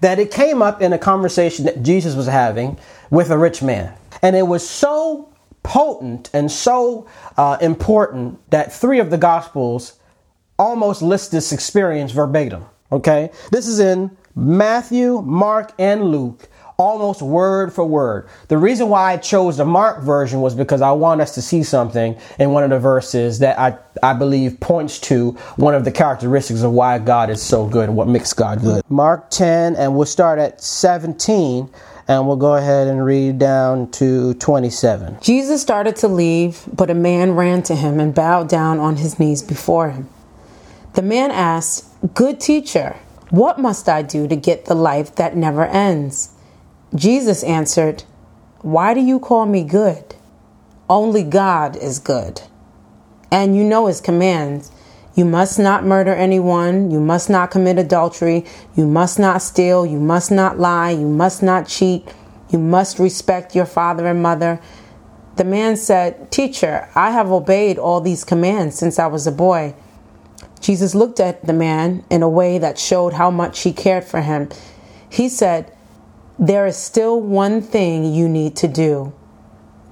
that 0.00 0.18
it 0.18 0.30
came 0.30 0.60
up 0.60 0.82
in 0.82 0.92
a 0.92 0.98
conversation 0.98 1.64
that 1.64 1.82
Jesus 1.82 2.14
was 2.14 2.26
having 2.26 2.78
with 3.10 3.30
a 3.30 3.38
rich 3.38 3.62
man. 3.62 3.94
And 4.22 4.36
it 4.36 4.46
was 4.46 4.68
so 4.68 5.32
potent 5.62 6.30
and 6.34 6.50
so 6.50 7.08
uh, 7.36 7.56
important 7.60 8.38
that 8.50 8.72
three 8.72 9.00
of 9.00 9.10
the 9.10 9.18
Gospels 9.18 9.98
almost 10.58 11.02
list 11.02 11.32
this 11.32 11.52
experience 11.52 12.12
verbatim. 12.12 12.66
Okay? 12.94 13.30
This 13.50 13.66
is 13.66 13.80
in 13.80 14.16
Matthew, 14.36 15.20
Mark, 15.22 15.72
and 15.78 16.04
Luke, 16.04 16.48
almost 16.76 17.22
word 17.22 17.72
for 17.72 17.84
word. 17.84 18.28
The 18.48 18.56
reason 18.56 18.88
why 18.88 19.12
I 19.12 19.16
chose 19.16 19.56
the 19.56 19.64
Mark 19.64 20.02
version 20.02 20.40
was 20.40 20.54
because 20.54 20.80
I 20.80 20.92
want 20.92 21.20
us 21.20 21.34
to 21.34 21.42
see 21.42 21.64
something 21.64 22.16
in 22.38 22.50
one 22.50 22.62
of 22.62 22.70
the 22.70 22.78
verses 22.78 23.40
that 23.40 23.58
I, 23.58 23.76
I 24.02 24.12
believe 24.14 24.60
points 24.60 25.00
to 25.00 25.32
one 25.56 25.74
of 25.74 25.84
the 25.84 25.90
characteristics 25.90 26.62
of 26.62 26.70
why 26.70 26.98
God 27.00 27.30
is 27.30 27.42
so 27.42 27.66
good 27.66 27.88
and 27.88 27.96
what 27.96 28.06
makes 28.06 28.32
God 28.32 28.60
good. 28.60 28.82
Mark 28.88 29.30
10, 29.30 29.74
and 29.76 29.96
we'll 29.96 30.06
start 30.06 30.38
at 30.38 30.62
17 30.62 31.68
and 32.06 32.26
we'll 32.26 32.36
go 32.36 32.54
ahead 32.54 32.86
and 32.86 33.04
read 33.04 33.38
down 33.38 33.90
to 33.92 34.34
27. 34.34 35.18
Jesus 35.20 35.62
started 35.62 35.96
to 35.96 36.08
leave, 36.08 36.62
but 36.72 36.90
a 36.90 36.94
man 36.94 37.32
ran 37.32 37.62
to 37.62 37.74
him 37.74 37.98
and 37.98 38.14
bowed 38.14 38.48
down 38.48 38.78
on 38.78 38.96
his 38.96 39.18
knees 39.18 39.42
before 39.42 39.90
him. 39.90 40.08
The 40.94 41.02
man 41.02 41.32
asked, 41.32 41.86
Good 42.14 42.38
teacher, 42.38 42.96
what 43.30 43.58
must 43.58 43.88
I 43.88 44.02
do 44.02 44.28
to 44.28 44.36
get 44.36 44.66
the 44.66 44.76
life 44.76 45.16
that 45.16 45.36
never 45.36 45.66
ends? 45.66 46.30
Jesus 46.94 47.42
answered, 47.42 48.04
Why 48.60 48.94
do 48.94 49.00
you 49.00 49.18
call 49.18 49.44
me 49.46 49.64
good? 49.64 50.14
Only 50.88 51.24
God 51.24 51.76
is 51.76 51.98
good. 51.98 52.42
And 53.32 53.56
you 53.56 53.64
know 53.64 53.86
his 53.86 54.00
commands. 54.00 54.70
You 55.16 55.24
must 55.24 55.58
not 55.58 55.84
murder 55.84 56.14
anyone. 56.14 56.92
You 56.92 57.00
must 57.00 57.28
not 57.28 57.50
commit 57.50 57.76
adultery. 57.76 58.44
You 58.76 58.86
must 58.86 59.18
not 59.18 59.42
steal. 59.42 59.84
You 59.84 59.98
must 59.98 60.30
not 60.30 60.60
lie. 60.60 60.90
You 60.90 61.08
must 61.08 61.42
not 61.42 61.66
cheat. 61.66 62.06
You 62.50 62.60
must 62.60 63.00
respect 63.00 63.56
your 63.56 63.66
father 63.66 64.06
and 64.06 64.22
mother. 64.22 64.60
The 65.34 65.44
man 65.44 65.76
said, 65.76 66.30
Teacher, 66.30 66.88
I 66.94 67.10
have 67.10 67.32
obeyed 67.32 67.78
all 67.78 68.00
these 68.00 68.22
commands 68.22 68.78
since 68.78 69.00
I 69.00 69.08
was 69.08 69.26
a 69.26 69.32
boy. 69.32 69.74
Jesus 70.64 70.94
looked 70.94 71.20
at 71.20 71.44
the 71.44 71.52
man 71.52 72.06
in 72.08 72.22
a 72.22 72.28
way 72.28 72.56
that 72.56 72.78
showed 72.78 73.12
how 73.12 73.30
much 73.30 73.60
he 73.60 73.72
cared 73.74 74.02
for 74.02 74.22
him. 74.22 74.48
He 75.10 75.28
said, 75.28 75.70
There 76.38 76.66
is 76.66 76.74
still 76.74 77.20
one 77.20 77.60
thing 77.60 78.14
you 78.14 78.30
need 78.30 78.56
to 78.56 78.66
do. 78.66 79.12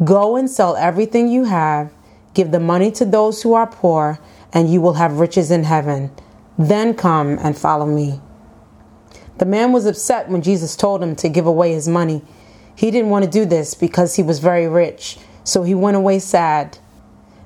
Go 0.03 0.35
and 0.35 0.49
sell 0.49 0.75
everything 0.77 1.29
you 1.29 1.45
have, 1.45 1.93
give 2.33 2.53
the 2.53 2.59
money 2.59 2.91
to 2.93 3.05
those 3.05 3.43
who 3.43 3.53
are 3.53 3.67
poor, 3.67 4.19
and 4.51 4.73
you 4.73 4.81
will 4.81 4.95
have 4.95 5.21
riches 5.21 5.51
in 5.51 5.65
heaven. 5.65 6.11
Then 6.57 6.95
come 6.95 7.39
and 7.41 7.55
follow 7.55 7.85
me. 7.85 8.23
The 9.37 9.45
man 9.45 9.73
was 9.73 9.85
upset 9.85 10.31
when 10.31 10.41
Jesus 10.41 10.75
told 10.75 11.03
him 11.03 11.15
to 11.17 11.29
give 11.29 11.45
away 11.45 11.73
his 11.73 11.87
money. 11.87 12.23
He 12.75 12.91
didn't 12.91 13.11
want 13.11 13.27
to 13.27 13.31
do 13.31 13.45
this 13.45 13.75
because 13.75 14.17
he 14.17 14.23
was 14.23 14.39
very 14.39 14.67
rich, 14.69 15.19
so 15.45 15.65
he 15.65 15.75
went 15.75 15.99
away 15.99 16.19
sad. 16.19 16.79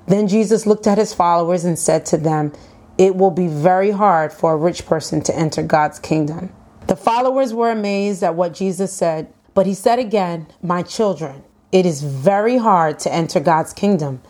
Then 0.07 0.29
Jesus 0.29 0.65
looked 0.65 0.87
at 0.87 0.97
his 0.97 1.13
followers 1.13 1.65
and 1.65 1.77
said 1.77 2.07
to 2.07 2.17
them, 2.17 2.53
it 2.99 3.17
will 3.17 3.31
be 3.31 3.47
very 3.47 3.91
hard 3.91 4.33
for 4.33 4.53
a 4.53 4.57
rich 4.57 4.87
person 4.87 5.21
to 5.23 5.37
enter 5.37 5.63
God's 5.63 5.99
kingdom. 5.99 6.53
The 6.87 6.97
followers 6.97 7.53
were 7.53 7.71
amazed 7.71 8.23
at 8.23 8.35
what 8.35 8.55
Jesus 8.55 8.93
said, 8.93 9.33
but 9.55 9.67
he 9.67 9.75
said 9.75 9.99
again, 9.99 10.47
My 10.63 10.83
children, 10.83 11.43
it 11.73 11.85
is 11.85 12.03
very 12.03 12.57
hard 12.57 12.99
to 13.01 13.13
enter 13.13 13.41
God's 13.41 13.73
kingdom. 13.73 14.23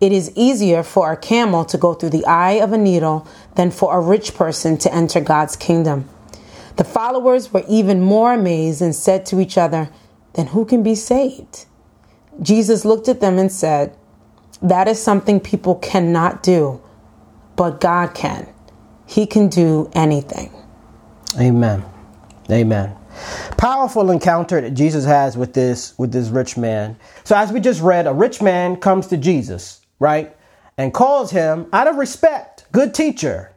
It 0.00 0.12
is 0.12 0.32
easier 0.34 0.82
for 0.82 1.12
a 1.12 1.16
camel 1.16 1.64
to 1.66 1.78
go 1.78 1.94
through 1.94 2.10
the 2.10 2.26
eye 2.26 2.52
of 2.52 2.72
a 2.72 2.78
needle 2.78 3.26
than 3.56 3.70
for 3.70 3.96
a 3.96 4.00
rich 4.00 4.34
person 4.34 4.76
to 4.78 4.94
enter 4.94 5.20
God's 5.20 5.56
kingdom. 5.56 6.08
The 6.76 6.84
followers 6.84 7.52
were 7.52 7.64
even 7.68 8.00
more 8.00 8.32
amazed 8.32 8.82
and 8.82 8.94
said 8.94 9.26
to 9.26 9.40
each 9.40 9.56
other, 9.56 9.90
Then 10.34 10.48
who 10.48 10.64
can 10.64 10.82
be 10.82 10.94
saved? 10.94 11.66
Jesus 12.42 12.84
looked 12.84 13.08
at 13.08 13.20
them 13.20 13.38
and 13.38 13.50
said, 13.50 13.96
That 14.60 14.88
is 14.88 15.00
something 15.00 15.40
people 15.40 15.76
cannot 15.76 16.42
do 16.42 16.80
but 17.56 17.80
God 17.80 18.14
can. 18.14 18.48
He 19.06 19.26
can 19.26 19.48
do 19.48 19.90
anything. 19.94 20.52
Amen. 21.38 21.84
Amen. 22.50 22.96
Powerful 23.56 24.10
encounter 24.10 24.60
that 24.60 24.72
Jesus 24.72 25.04
has 25.04 25.36
with 25.36 25.54
this 25.54 25.96
with 25.98 26.12
this 26.12 26.28
rich 26.28 26.56
man. 26.56 26.96
So 27.22 27.36
as 27.36 27.52
we 27.52 27.60
just 27.60 27.80
read, 27.80 28.06
a 28.06 28.12
rich 28.12 28.42
man 28.42 28.76
comes 28.76 29.06
to 29.08 29.16
Jesus, 29.16 29.80
right? 29.98 30.36
And 30.76 30.92
calls 30.92 31.30
him 31.30 31.66
out 31.72 31.86
of 31.86 31.96
respect, 31.96 32.66
good 32.72 32.94
teacher. 32.94 33.52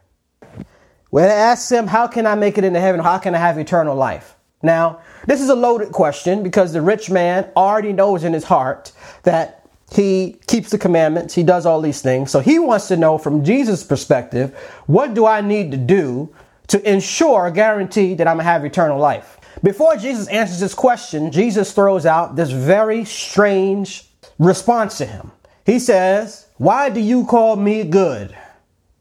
When 1.10 1.24
it 1.24 1.32
asks 1.32 1.70
him, 1.70 1.86
How 1.86 2.06
can 2.06 2.26
I 2.26 2.34
make 2.34 2.58
it 2.58 2.64
into 2.64 2.80
heaven? 2.80 3.00
How 3.00 3.18
can 3.18 3.34
I 3.34 3.38
have 3.38 3.58
eternal 3.58 3.96
life? 3.96 4.36
Now, 4.62 5.00
this 5.26 5.40
is 5.40 5.48
a 5.48 5.54
loaded 5.54 5.92
question 5.92 6.42
because 6.42 6.72
the 6.72 6.82
rich 6.82 7.10
man 7.10 7.50
already 7.56 7.92
knows 7.92 8.24
in 8.24 8.32
his 8.32 8.44
heart 8.44 8.92
that 9.22 9.57
he 9.90 10.36
keeps 10.46 10.70
the 10.70 10.78
commandments. 10.78 11.34
He 11.34 11.42
does 11.42 11.64
all 11.64 11.80
these 11.80 12.02
things. 12.02 12.30
So 12.30 12.40
he 12.40 12.58
wants 12.58 12.88
to 12.88 12.96
know 12.96 13.16
from 13.18 13.44
Jesus' 13.44 13.82
perspective, 13.82 14.54
what 14.86 15.14
do 15.14 15.26
I 15.26 15.40
need 15.40 15.70
to 15.70 15.76
do 15.76 16.34
to 16.68 16.90
ensure 16.90 17.50
guarantee 17.50 18.14
that 18.14 18.28
I'm 18.28 18.36
going 18.36 18.44
to 18.44 18.50
have 18.50 18.64
eternal 18.64 18.98
life? 18.98 19.38
Before 19.62 19.96
Jesus 19.96 20.28
answers 20.28 20.60
this 20.60 20.74
question, 20.74 21.32
Jesus 21.32 21.72
throws 21.72 22.06
out 22.06 22.36
this 22.36 22.50
very 22.50 23.04
strange 23.04 24.06
response 24.38 24.98
to 24.98 25.06
him. 25.06 25.32
He 25.64 25.78
says, 25.78 26.46
Why 26.58 26.90
do 26.90 27.00
you 27.00 27.26
call 27.26 27.56
me 27.56 27.82
good? 27.84 28.36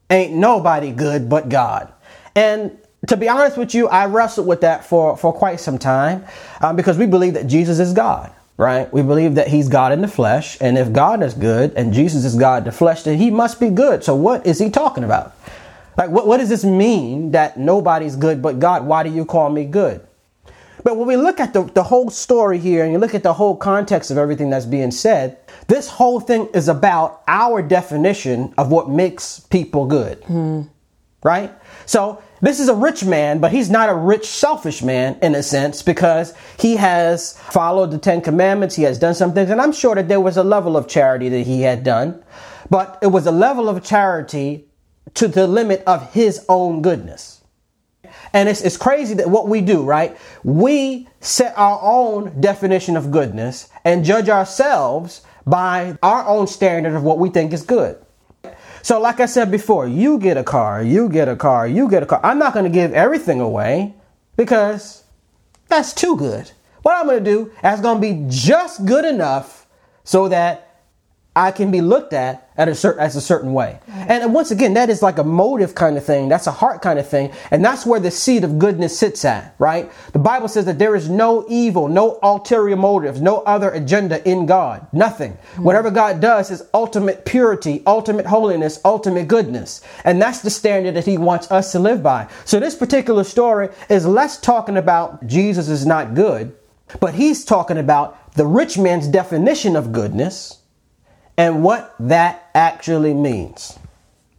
Ain't 0.10 0.34
nobody 0.34 0.92
good 0.92 1.30
but 1.30 1.50
God. 1.50 1.92
And 2.34 2.78
to 3.08 3.18
be 3.18 3.28
honest 3.28 3.58
with 3.58 3.76
you, 3.76 3.88
I 3.90 4.06
wrestled 4.06 4.48
with 4.48 4.62
that 4.62 4.86
for, 4.86 5.18
for 5.18 5.34
quite 5.34 5.60
some 5.60 5.78
time 5.78 6.26
um, 6.62 6.76
because 6.76 6.98
we 6.98 7.06
believe 7.06 7.34
that 7.34 7.48
Jesus 7.48 7.80
is 7.80 7.94
God 7.94 8.34
right? 8.58 8.92
We 8.92 9.04
believe 9.04 9.36
that 9.36 9.48
he's 9.48 9.70
God 9.70 9.92
in 9.92 10.02
the 10.02 10.08
flesh. 10.08 10.58
And 10.60 10.78
if 10.78 10.92
God 10.92 11.22
is 11.22 11.34
good 11.34 11.74
and 11.76 11.94
Jesus 11.94 12.26
is 12.26 12.36
God 12.36 12.60
in 12.60 12.64
the 12.66 12.72
flesh, 12.72 13.04
then 13.04 13.18
he 13.18 13.30
must 13.30 13.60
be 13.60 13.70
good. 13.70 14.04
So 14.04 14.16
what 14.16 14.46
is 14.46 14.60
he 14.60 14.70
talking 14.70 15.04
about? 15.04 15.36
Like, 15.96 16.10
what, 16.10 16.28
what 16.28 16.38
does 16.38 16.50
this 16.50 16.64
mean 16.64 17.32
that 17.32 17.58
nobody's 17.58 18.16
good 18.16 18.42
but 18.42 18.60
God? 18.60 18.86
Why 18.86 19.04
do 19.04 19.10
you 19.10 19.26
call 19.26 19.50
me 19.50 19.66
good? 19.66 20.06
But 20.84 20.96
when 20.96 21.08
we 21.08 21.18
look 21.18 21.40
at 21.40 21.54
the, 21.54 21.64
the 21.64 21.84
whole 21.84 22.10
story 22.10 22.60
here 22.60 22.84
and 22.84 22.94
you 22.94 23.00
look 23.00 23.16
at 23.16 23.24
the 23.24 23.34
whole 23.34 23.58
context 23.58 24.12
of 24.12 24.18
everything 24.18 24.50
that's 24.50 24.66
being 24.66 24.92
said, 24.92 25.38
this 25.68 25.90
whole 25.90 26.20
thing 26.20 26.48
is 26.54 26.68
about 26.68 27.24
our 27.28 27.62
definition 27.62 28.54
of 28.58 28.72
what 28.72 28.90
makes 28.90 29.40
people 29.40 29.86
good. 29.86 30.22
Mm. 30.24 30.70
Right? 31.24 31.52
So 31.86 32.22
this 32.42 32.60
is 32.60 32.70
a 32.70 32.76
rich 32.76 33.04
man, 33.04 33.40
but 33.40 33.52
he's 33.52 33.70
not 33.70 33.90
a 33.90 33.96
rich, 33.96 34.28
selfish 34.28 34.82
man 34.84 35.18
in 35.22 35.36
a 35.36 35.44
sense 35.44 35.82
because 35.82 36.34
he 36.60 36.76
has 36.76 37.38
followed 37.38 37.92
the 37.92 37.98
Ten 37.98 38.22
Commandments. 38.22 38.76
He 38.76 38.84
has 38.84 39.00
done 39.00 39.16
some 39.16 39.34
things. 39.34 39.50
And 39.50 39.60
I'm 39.60 39.72
sure 39.72 39.96
that 39.96 40.08
there 40.08 40.22
was 40.22 40.38
a 40.38 40.44
level 40.44 40.78
of 40.78 40.88
charity 40.88 41.30
that 41.30 41.48
he 41.48 41.62
had 41.62 41.84
done, 41.84 42.24
but 42.70 43.00
it 43.02 43.08
was 43.08 43.26
a 43.26 43.32
level 43.32 43.70
of 43.70 43.84
charity 43.84 44.68
to 45.16 45.28
the 45.28 45.48
limit 45.48 45.84
of 45.88 46.14
his 46.14 46.46
own 46.48 46.82
goodness. 46.82 47.42
And 48.34 48.50
it's, 48.50 48.62
it's 48.62 48.78
crazy 48.78 49.16
that 49.16 49.30
what 49.30 49.48
we 49.48 49.62
do, 49.62 49.84
right? 49.84 50.18
We 50.44 51.08
set 51.22 51.58
our 51.58 51.80
own 51.82 52.40
definition 52.40 52.98
of 52.98 53.12
goodness 53.12 53.70
and 53.84 54.06
judge 54.06 54.30
ourselves 54.30 55.22
by 55.46 55.98
our 56.04 56.28
own 56.28 56.48
standard 56.48 56.94
of 56.94 57.04
what 57.04 57.20
we 57.20 57.30
think 57.30 57.54
is 57.54 57.64
good. 57.64 57.98
So, 58.88 59.02
like 59.02 59.20
I 59.20 59.26
said 59.26 59.52
before, 59.52 59.86
you 59.86 60.18
get 60.18 60.38
a 60.38 60.46
car, 60.46 60.82
you 60.82 61.10
get 61.10 61.28
a 61.28 61.36
car, 61.36 61.68
you 61.68 61.90
get 61.90 62.04
a 62.04 62.06
car. 62.06 62.22
I'm 62.24 62.40
not 62.40 62.54
going 62.54 62.64
to 62.64 62.72
give 62.72 62.94
everything 62.94 63.42
away 63.42 63.94
because 64.38 65.04
that's 65.68 65.92
too 65.92 66.16
good. 66.16 66.50
What 66.84 66.96
I'm 66.96 67.06
going 67.06 67.22
to 67.22 67.30
do 67.30 67.52
is 67.66 67.82
going 67.82 68.00
to 68.00 68.02
be 68.02 68.26
just 68.30 68.86
good 68.86 69.04
enough 69.04 69.68
so 70.06 70.30
that 70.30 70.86
I 71.36 71.52
can 71.52 71.70
be 71.70 71.82
looked 71.82 72.14
at 72.14 72.47
at 72.58 72.68
a 72.68 72.76
certain 72.76 73.02
as 73.02 73.16
a 73.16 73.22
certain 73.22 73.54
way. 73.54 73.80
And 73.88 74.34
once 74.34 74.52
again, 74.52 74.74
that 74.74 74.90
is 74.90 75.02
like 75.02 75.18
a 75.18 75.24
motive 75.24 75.76
kind 75.76 75.98
of 75.98 76.04
thing. 76.04 76.28
That's 76.28 76.48
a 76.48 76.52
heart 76.52 76.82
kind 76.82 76.98
of 76.98 77.08
thing. 77.08 77.32
And 77.52 77.64
that's 77.64 77.86
where 77.86 78.00
the 78.00 78.12
seed 78.12 78.44
of 78.44 78.58
goodness 78.58 78.98
sits 78.98 79.24
at, 79.26 79.56
right? 79.60 79.92
The 80.14 80.20
Bible 80.20 80.48
says 80.48 80.66
that 80.66 80.80
there 80.80 80.96
is 80.96 81.10
no 81.10 81.46
evil, 81.48 81.88
no 81.88 82.20
ulterior 82.24 82.76
motives, 82.76 83.22
no 83.22 83.40
other 83.42 83.70
agenda 83.70 84.28
in 84.28 84.46
God. 84.46 84.88
Nothing. 84.92 85.34
Mm-hmm. 85.34 85.64
Whatever 85.64 85.92
God 85.92 86.20
does 86.20 86.50
is 86.50 86.64
ultimate 86.74 87.26
purity, 87.26 87.84
ultimate 87.86 88.26
holiness, 88.26 88.80
ultimate 88.84 89.28
goodness. 89.28 89.82
And 90.04 90.22
that's 90.22 90.42
the 90.42 90.50
standard 90.50 90.96
that 90.96 91.06
he 91.06 91.18
wants 91.18 91.52
us 91.52 91.72
to 91.74 91.80
live 91.80 92.02
by. 92.02 92.28
So 92.46 92.60
this 92.60 92.76
particular 92.76 93.24
story 93.24 93.70
is 93.90 94.06
less 94.06 94.40
talking 94.40 94.78
about 94.78 95.28
Jesus 95.28 95.70
is 95.70 95.86
not 95.86 96.16
good, 96.16 96.56
but 97.00 97.14
he's 97.14 97.46
talking 97.46 97.78
about 97.78 98.34
the 98.34 98.46
rich 98.46 98.78
man's 98.78 99.08
definition 99.08 99.76
of 99.76 99.92
goodness 99.92 100.62
and 101.38 101.64
what 101.64 101.96
that 102.00 102.50
actually 102.56 103.14
means, 103.14 103.78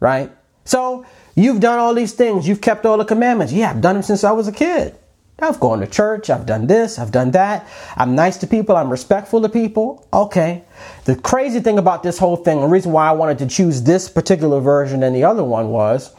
right? 0.00 0.32
So 0.64 1.06
you've 1.34 1.60
done 1.60 1.78
all 1.78 1.94
these 1.94 2.12
things. 2.12 2.46
You've 2.46 2.60
kept 2.60 2.84
all 2.84 2.98
the 2.98 3.04
commandments. 3.04 3.52
Yeah, 3.52 3.70
I've 3.70 3.80
done 3.80 3.94
them 3.94 4.02
since 4.02 4.24
I 4.24 4.32
was 4.32 4.48
a 4.48 4.52
kid. 4.52 4.96
I've 5.40 5.60
gone 5.60 5.78
to 5.80 5.86
church. 5.86 6.30
I've 6.30 6.46
done 6.46 6.66
this. 6.66 6.98
I've 6.98 7.12
done 7.12 7.30
that. 7.30 7.68
I'm 7.96 8.16
nice 8.16 8.38
to 8.38 8.46
people. 8.48 8.76
I'm 8.76 8.90
respectful 8.90 9.40
to 9.42 9.48
people. 9.48 10.06
Okay. 10.12 10.64
The 11.04 11.14
crazy 11.14 11.60
thing 11.60 11.78
about 11.78 12.02
this 12.02 12.18
whole 12.18 12.36
thing, 12.36 12.60
the 12.60 12.66
reason 12.66 12.90
why 12.90 13.08
I 13.08 13.12
wanted 13.12 13.38
to 13.38 13.46
choose 13.46 13.84
this 13.84 14.08
particular 14.08 14.58
version 14.58 15.04
and 15.04 15.14
the 15.14 15.22
other 15.22 15.44
one 15.44 15.68
was 15.68 16.12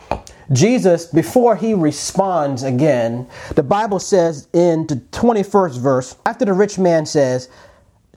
Jesus, 0.52 1.06
before 1.06 1.56
he 1.56 1.74
responds 1.74 2.64
again, 2.64 3.28
the 3.56 3.62
Bible 3.62 4.00
says 4.00 4.48
in 4.54 4.88
the 4.88 4.96
21st 4.96 5.80
verse, 5.80 6.16
after 6.26 6.46
the 6.46 6.54
rich 6.54 6.80
man 6.80 7.06
says, 7.06 7.50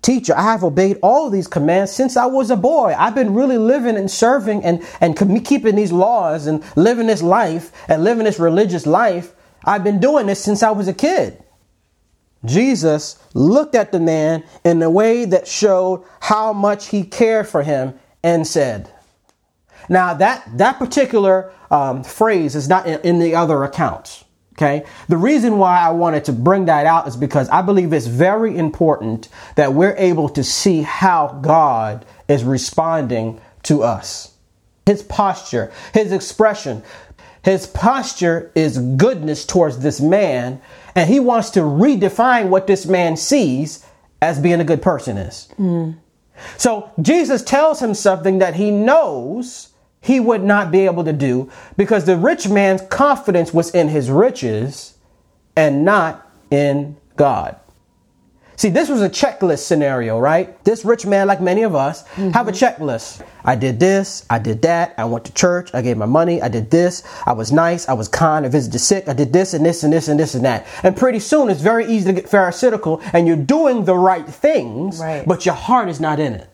Teacher, 0.02 0.34
I 0.36 0.42
have 0.42 0.64
obeyed 0.64 0.98
all 1.00 1.30
these 1.30 1.46
commands 1.46 1.92
since 1.92 2.16
I 2.16 2.26
was 2.26 2.50
a 2.50 2.56
boy. 2.56 2.92
I've 2.98 3.14
been 3.14 3.34
really 3.34 3.56
living 3.56 3.96
and 3.96 4.10
serving 4.10 4.64
and, 4.64 4.82
and 5.00 5.16
keeping 5.44 5.76
these 5.76 5.92
laws 5.92 6.48
and 6.48 6.64
living 6.76 7.06
this 7.06 7.22
life 7.22 7.70
and 7.88 8.02
living 8.02 8.24
this 8.24 8.40
religious 8.40 8.84
life. 8.84 9.32
I've 9.64 9.84
been 9.84 10.00
doing 10.00 10.26
this 10.26 10.42
since 10.42 10.64
I 10.64 10.72
was 10.72 10.88
a 10.88 10.92
kid. 10.92 11.40
Jesus 12.44 13.16
looked 13.34 13.76
at 13.76 13.92
the 13.92 14.00
man 14.00 14.42
in 14.64 14.82
a 14.82 14.90
way 14.90 15.24
that 15.24 15.46
showed 15.46 16.04
how 16.20 16.52
much 16.52 16.88
he 16.88 17.04
cared 17.04 17.46
for 17.46 17.62
him 17.62 17.94
and 18.24 18.44
said, 18.44 18.90
Now, 19.88 20.14
that, 20.14 20.44
that 20.58 20.80
particular 20.80 21.52
um, 21.70 22.02
phrase 22.02 22.56
is 22.56 22.68
not 22.68 22.86
in, 22.86 23.00
in 23.02 23.18
the 23.20 23.36
other 23.36 23.62
accounts. 23.62 24.24
Okay. 24.52 24.84
The 25.08 25.16
reason 25.16 25.58
why 25.58 25.80
I 25.80 25.90
wanted 25.90 26.26
to 26.26 26.32
bring 26.32 26.66
that 26.66 26.86
out 26.86 27.08
is 27.08 27.16
because 27.16 27.48
I 27.48 27.62
believe 27.62 27.92
it's 27.92 28.06
very 28.06 28.56
important 28.56 29.28
that 29.56 29.72
we're 29.72 29.96
able 29.96 30.28
to 30.30 30.44
see 30.44 30.82
how 30.82 31.38
God 31.42 32.04
is 32.28 32.44
responding 32.44 33.40
to 33.64 33.82
us. 33.82 34.32
His 34.84 35.02
posture, 35.02 35.72
his 35.94 36.12
expression, 36.12 36.82
his 37.44 37.66
posture 37.66 38.52
is 38.54 38.78
goodness 38.78 39.44
towards 39.46 39.78
this 39.78 40.00
man, 40.00 40.60
and 40.94 41.08
he 41.08 41.18
wants 41.18 41.50
to 41.50 41.60
redefine 41.60 42.48
what 42.48 42.66
this 42.66 42.86
man 42.86 43.16
sees 43.16 43.84
as 44.20 44.38
being 44.38 44.60
a 44.60 44.64
good 44.64 44.82
person 44.82 45.16
is. 45.16 45.48
Mm. 45.58 45.96
So 46.56 46.90
Jesus 47.00 47.42
tells 47.42 47.80
him 47.80 47.94
something 47.94 48.38
that 48.38 48.54
he 48.54 48.70
knows 48.70 49.71
he 50.02 50.20
would 50.20 50.42
not 50.42 50.70
be 50.70 50.80
able 50.80 51.04
to 51.04 51.12
do 51.12 51.50
because 51.78 52.04
the 52.04 52.16
rich 52.16 52.48
man's 52.48 52.82
confidence 52.90 53.54
was 53.54 53.70
in 53.70 53.88
his 53.88 54.10
riches 54.10 54.98
and 55.56 55.84
not 55.84 56.30
in 56.50 56.96
God. 57.16 57.56
See, 58.56 58.68
this 58.68 58.88
was 58.88 59.00
a 59.00 59.08
checklist 59.08 59.60
scenario, 59.60 60.18
right? 60.18 60.62
This 60.64 60.84
rich 60.84 61.06
man, 61.06 61.26
like 61.26 61.40
many 61.40 61.62
of 61.62 61.74
us, 61.74 62.02
mm-hmm. 62.02 62.30
have 62.30 62.48
a 62.48 62.52
checklist. 62.52 63.24
I 63.44 63.56
did 63.56 63.80
this, 63.80 64.24
I 64.30 64.38
did 64.38 64.62
that, 64.62 64.94
I 64.98 65.04
went 65.04 65.24
to 65.24 65.34
church, 65.34 65.70
I 65.74 65.82
gave 65.82 65.96
my 65.96 66.06
money, 66.06 66.40
I 66.40 66.48
did 66.48 66.70
this, 66.70 67.02
I 67.26 67.32
was 67.32 67.50
nice, 67.50 67.88
I 67.88 67.94
was 67.94 68.06
kind, 68.08 68.46
I 68.46 68.48
visited 68.48 68.74
the 68.74 68.78
sick, 68.78 69.08
I 69.08 69.14
did 69.14 69.32
this 69.32 69.54
and 69.54 69.66
this 69.66 69.82
and 69.82 69.92
this 69.92 70.06
and 70.06 70.20
this 70.20 70.34
and 70.34 70.44
that. 70.44 70.66
And 70.84 70.96
pretty 70.96 71.18
soon 71.18 71.48
it's 71.48 71.60
very 71.60 71.86
easy 71.86 72.06
to 72.06 72.12
get 72.12 72.28
pharisaical 72.28 73.02
and 73.12 73.26
you're 73.26 73.36
doing 73.36 73.84
the 73.84 73.96
right 73.96 74.26
things, 74.26 75.00
right. 75.00 75.26
but 75.26 75.44
your 75.44 75.56
heart 75.56 75.88
is 75.88 75.98
not 75.98 76.20
in 76.20 76.34
it. 76.34 76.48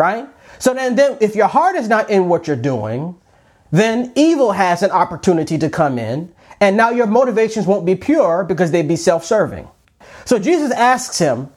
Right? 0.00 0.26
So 0.58 0.72
then, 0.72 0.96
then 0.96 1.18
if 1.20 1.36
your 1.36 1.46
heart 1.46 1.76
is 1.76 1.86
not 1.86 2.08
in 2.08 2.30
what 2.30 2.46
you're 2.46 2.56
doing, 2.56 3.20
then 3.70 4.14
evil 4.16 4.52
has 4.52 4.82
an 4.82 4.90
opportunity 4.90 5.58
to 5.58 5.68
come 5.68 5.98
in, 5.98 6.32
and 6.58 6.74
now 6.74 6.88
your 6.88 7.06
motivations 7.06 7.66
won't 7.66 7.84
be 7.84 7.96
pure 7.96 8.42
because 8.42 8.70
they'd 8.70 8.88
be 8.88 8.96
self-serving. 8.96 9.68
So 10.24 10.38
Jesus 10.38 10.72
asks 10.72 11.18
him, 11.18 11.50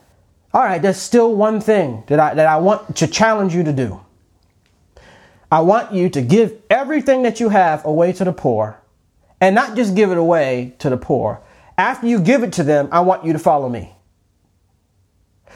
All 0.53 0.61
right, 0.61 0.81
there's 0.81 0.97
still 0.97 1.33
one 1.33 1.61
thing 1.61 2.03
that 2.07 2.19
I, 2.19 2.33
that 2.33 2.45
I 2.45 2.57
want 2.57 2.97
to 2.97 3.07
challenge 3.07 3.55
you 3.55 3.63
to 3.63 3.71
do. 3.71 4.01
I 5.49 5.61
want 5.61 5.93
you 5.93 6.09
to 6.09 6.21
give 6.21 6.61
everything 6.69 7.23
that 7.23 7.39
you 7.39 7.47
have 7.47 7.85
away 7.85 8.11
to 8.11 8.25
the 8.25 8.33
poor, 8.33 8.77
and 9.39 9.55
not 9.55 9.77
just 9.77 9.95
give 9.95 10.11
it 10.11 10.17
away 10.17 10.75
to 10.79 10.89
the 10.89 10.97
poor. 10.97 11.39
After 11.77 12.07
you 12.07 12.19
give 12.19 12.43
it 12.43 12.51
to 12.53 12.63
them, 12.63 12.89
I 12.91 12.99
want 12.99 13.23
you 13.23 13.31
to 13.31 13.39
follow 13.39 13.69
me. 13.69 13.95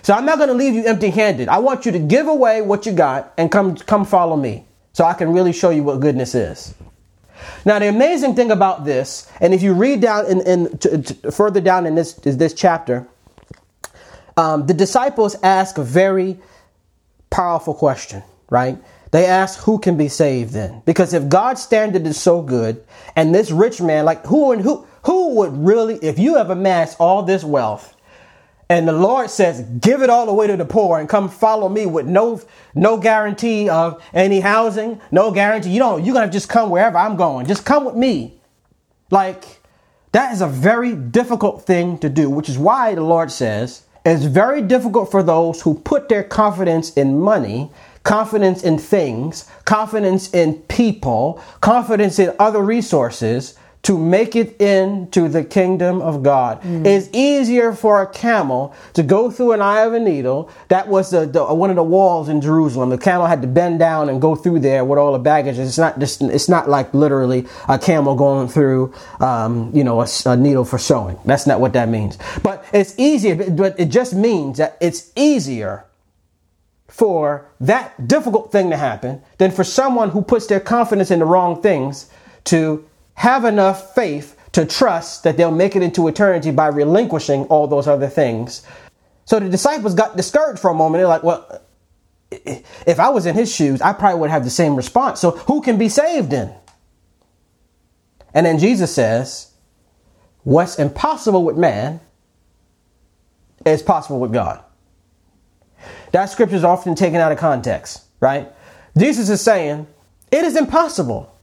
So 0.01 0.13
I'm 0.13 0.25
not 0.25 0.37
going 0.37 0.49
to 0.49 0.55
leave 0.55 0.73
you 0.73 0.85
empty 0.85 1.09
handed. 1.09 1.49
I 1.49 1.57
want 1.57 1.85
you 1.85 1.91
to 1.91 1.99
give 1.99 2.27
away 2.27 2.61
what 2.61 2.85
you 2.85 2.93
got 2.93 3.33
and 3.37 3.51
come, 3.51 3.75
come 3.75 4.05
follow 4.05 4.35
me 4.35 4.65
so 4.93 5.03
I 5.03 5.13
can 5.13 5.33
really 5.33 5.53
show 5.53 5.69
you 5.69 5.83
what 5.83 5.99
goodness 5.99 6.33
is. 6.33 6.73
Now, 7.65 7.79
the 7.79 7.87
amazing 7.87 8.35
thing 8.35 8.51
about 8.51 8.85
this, 8.85 9.29
and 9.41 9.53
if 9.53 9.61
you 9.61 9.73
read 9.73 10.01
down 10.01 10.25
in, 10.25 10.41
in 10.41 11.03
further 11.31 11.61
down 11.61 11.85
in 11.85 11.95
this, 11.95 12.17
is 12.19 12.37
this 12.37 12.53
chapter, 12.53 13.07
um, 14.37 14.65
the 14.65 14.73
disciples 14.73 15.35
ask 15.43 15.77
a 15.77 15.83
very 15.83 16.37
powerful 17.29 17.73
question, 17.73 18.23
right? 18.49 18.77
They 19.11 19.25
ask, 19.25 19.59
who 19.59 19.79
can 19.79 19.97
be 19.97 20.07
saved 20.07 20.53
then? 20.53 20.81
Because 20.85 21.13
if 21.13 21.29
God's 21.29 21.61
standard 21.61 22.05
is 22.05 22.19
so 22.19 22.41
good, 22.41 22.83
and 23.15 23.33
this 23.33 23.51
rich 23.51 23.81
man, 23.81 24.05
like 24.05 24.25
who 24.25 24.51
and 24.51 24.61
who, 24.61 24.85
who 25.03 25.35
would 25.35 25.53
really, 25.57 25.95
if 25.97 26.19
you 26.19 26.35
have 26.35 26.49
amassed 26.49 26.97
all 26.99 27.23
this 27.23 27.43
wealth, 27.43 27.95
and 28.69 28.87
the 28.87 28.93
Lord 28.93 29.29
says, 29.29 29.61
give 29.79 30.01
it 30.01 30.09
all 30.09 30.27
away 30.27 30.47
to 30.47 30.57
the 30.57 30.65
poor 30.65 30.99
and 30.99 31.07
come 31.07 31.29
follow 31.29 31.69
me 31.69 31.85
with 31.85 32.05
no, 32.05 32.41
no 32.75 32.97
guarantee 32.97 33.69
of 33.69 34.03
any 34.13 34.41
housing, 34.41 34.99
no 35.09 35.31
guarantee. 35.31 35.69
You 35.69 35.79
don't, 35.79 36.03
you're 36.03 36.13
going 36.13 36.27
to 36.27 36.33
just 36.33 36.49
come 36.49 36.69
wherever 36.69 36.97
I'm 36.97 37.15
going. 37.15 37.45
Just 37.45 37.65
come 37.65 37.85
with 37.85 37.95
me. 37.95 38.41
Like, 39.09 39.61
that 40.11 40.33
is 40.33 40.41
a 40.41 40.47
very 40.47 40.95
difficult 40.95 41.65
thing 41.65 41.97
to 41.99 42.09
do, 42.09 42.29
which 42.29 42.49
is 42.49 42.57
why 42.57 42.93
the 42.95 43.01
Lord 43.01 43.31
says 43.31 43.83
it's 44.05 44.25
very 44.25 44.61
difficult 44.61 45.11
for 45.11 45.21
those 45.21 45.61
who 45.61 45.75
put 45.75 46.09
their 46.09 46.23
confidence 46.23 46.93
in 46.93 47.19
money, 47.19 47.71
confidence 48.03 48.63
in 48.63 48.77
things, 48.77 49.49
confidence 49.65 50.33
in 50.33 50.55
people, 50.63 51.41
confidence 51.61 52.19
in 52.19 52.33
other 52.39 52.61
resources 52.61 53.57
to 53.83 53.97
make 53.97 54.35
it 54.35 54.59
into 54.59 55.29
the 55.29 55.43
kingdom 55.43 56.01
of 56.01 56.21
God. 56.21 56.61
Mm. 56.61 56.85
It's 56.85 57.09
easier 57.13 57.71
for 57.73 58.01
a 58.01 58.07
camel 58.07 58.75
to 58.93 59.03
go 59.03 59.31
through 59.31 59.53
an 59.53 59.61
eye 59.61 59.81
of 59.81 59.93
a 59.93 59.99
needle. 59.99 60.49
That 60.67 60.87
was 60.87 61.11
the, 61.11 61.25
the, 61.25 61.45
one 61.53 61.69
of 61.69 61.77
the 61.77 61.83
walls 61.83 62.27
in 62.27 62.41
Jerusalem. 62.41 62.89
The 62.89 62.97
camel 62.97 63.27
had 63.27 63.41
to 63.43 63.47
bend 63.47 63.79
down 63.79 64.09
and 64.09 64.19
go 64.19 64.35
through 64.35 64.59
there 64.59 64.83
with 64.83 64.99
all 64.99 65.13
the 65.13 65.19
baggage. 65.19 65.57
It's 65.57 65.77
not 65.77 65.99
just, 65.99 66.21
it's 66.21 66.49
not 66.49 66.67
like 66.67 66.93
literally 66.93 67.47
a 67.69 67.79
camel 67.79 68.15
going 68.15 68.49
through, 68.49 68.93
um, 69.19 69.71
you 69.73 69.83
know, 69.83 70.01
a, 70.01 70.07
a 70.25 70.35
needle 70.35 70.65
for 70.65 70.77
sewing. 70.77 71.17
That's 71.23 71.47
not 71.47 71.61
what 71.61 71.73
that 71.73 71.87
means. 71.87 72.17
But 72.43 72.65
it's 72.73 72.93
easier, 72.97 73.35
but 73.51 73.79
it 73.79 73.89
just 73.89 74.13
means 74.13 74.57
that 74.57 74.77
it's 74.81 75.11
easier 75.15 75.85
for 76.87 77.49
that 77.59 78.07
difficult 78.07 78.51
thing 78.51 78.69
to 78.71 78.77
happen 78.77 79.21
than 79.37 79.51
for 79.51 79.63
someone 79.63 80.09
who 80.09 80.21
puts 80.21 80.47
their 80.47 80.59
confidence 80.59 81.11
in 81.11 81.19
the 81.19 81.25
wrong 81.25 81.61
things 81.61 82.09
to 82.45 82.83
have 83.17 83.45
enough 83.45 83.95
faith 83.95 84.37
to 84.51 84.63
trust 84.63 85.23
that 85.23 85.37
they'll 85.37 85.51
make 85.51 85.75
it 85.75 85.81
into 85.81 86.07
eternity 86.07 86.51
by 86.51 86.67
relinquishing 86.67 87.45
all 87.45 87.67
those 87.67 87.87
other 87.87 88.07
things. 88.07 88.61
So 89.25 89.39
the 89.39 89.49
disciples 89.49 89.95
got 89.95 90.15
discouraged 90.15 90.59
for 90.59 90.69
a 90.69 90.73
moment. 90.75 90.99
They're 90.99 91.07
like, 91.07 91.23
well, 91.23 91.61
if 92.29 92.99
I 92.99 93.09
was 93.09 93.25
in 93.25 93.33
his 93.33 93.53
shoes, 93.53 93.81
I 93.81 93.93
probably 93.93 94.19
would 94.19 94.29
have 94.29 94.43
the 94.43 94.51
same 94.51 94.75
response. 94.75 95.19
So 95.19 95.31
who 95.31 95.61
can 95.61 95.79
be 95.79 95.89
saved 95.89 96.29
then? 96.29 96.53
And 98.35 98.45
then 98.45 98.59
Jesus 98.59 98.93
says, 98.93 99.51
what's 100.43 100.77
impossible 100.77 101.43
with 101.43 101.57
man 101.57 101.99
is 103.65 103.81
possible 103.81 104.19
with 104.19 104.31
God. 104.31 104.63
That 106.11 106.25
scripture 106.25 106.55
is 106.55 106.63
often 106.63 106.93
taken 106.93 107.19
out 107.19 107.31
of 107.31 107.39
context, 107.39 108.03
right? 108.19 108.47
Jesus 108.95 109.29
is 109.29 109.41
saying, 109.41 109.87
it 110.31 110.43
is 110.43 110.55
impossible 110.55 111.35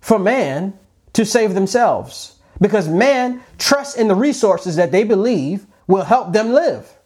for 0.00 0.18
man 0.18 0.78
to 1.14 1.24
save 1.24 1.54
themselves 1.54 2.38
because 2.60 2.88
man 2.88 3.42
trusts 3.58 3.96
in 3.96 4.08
the 4.08 4.14
resources 4.14 4.76
that 4.76 4.92
they 4.92 5.04
believe 5.04 5.66
will 5.86 6.04
help 6.04 6.32
them 6.32 6.52
live. 6.52 6.96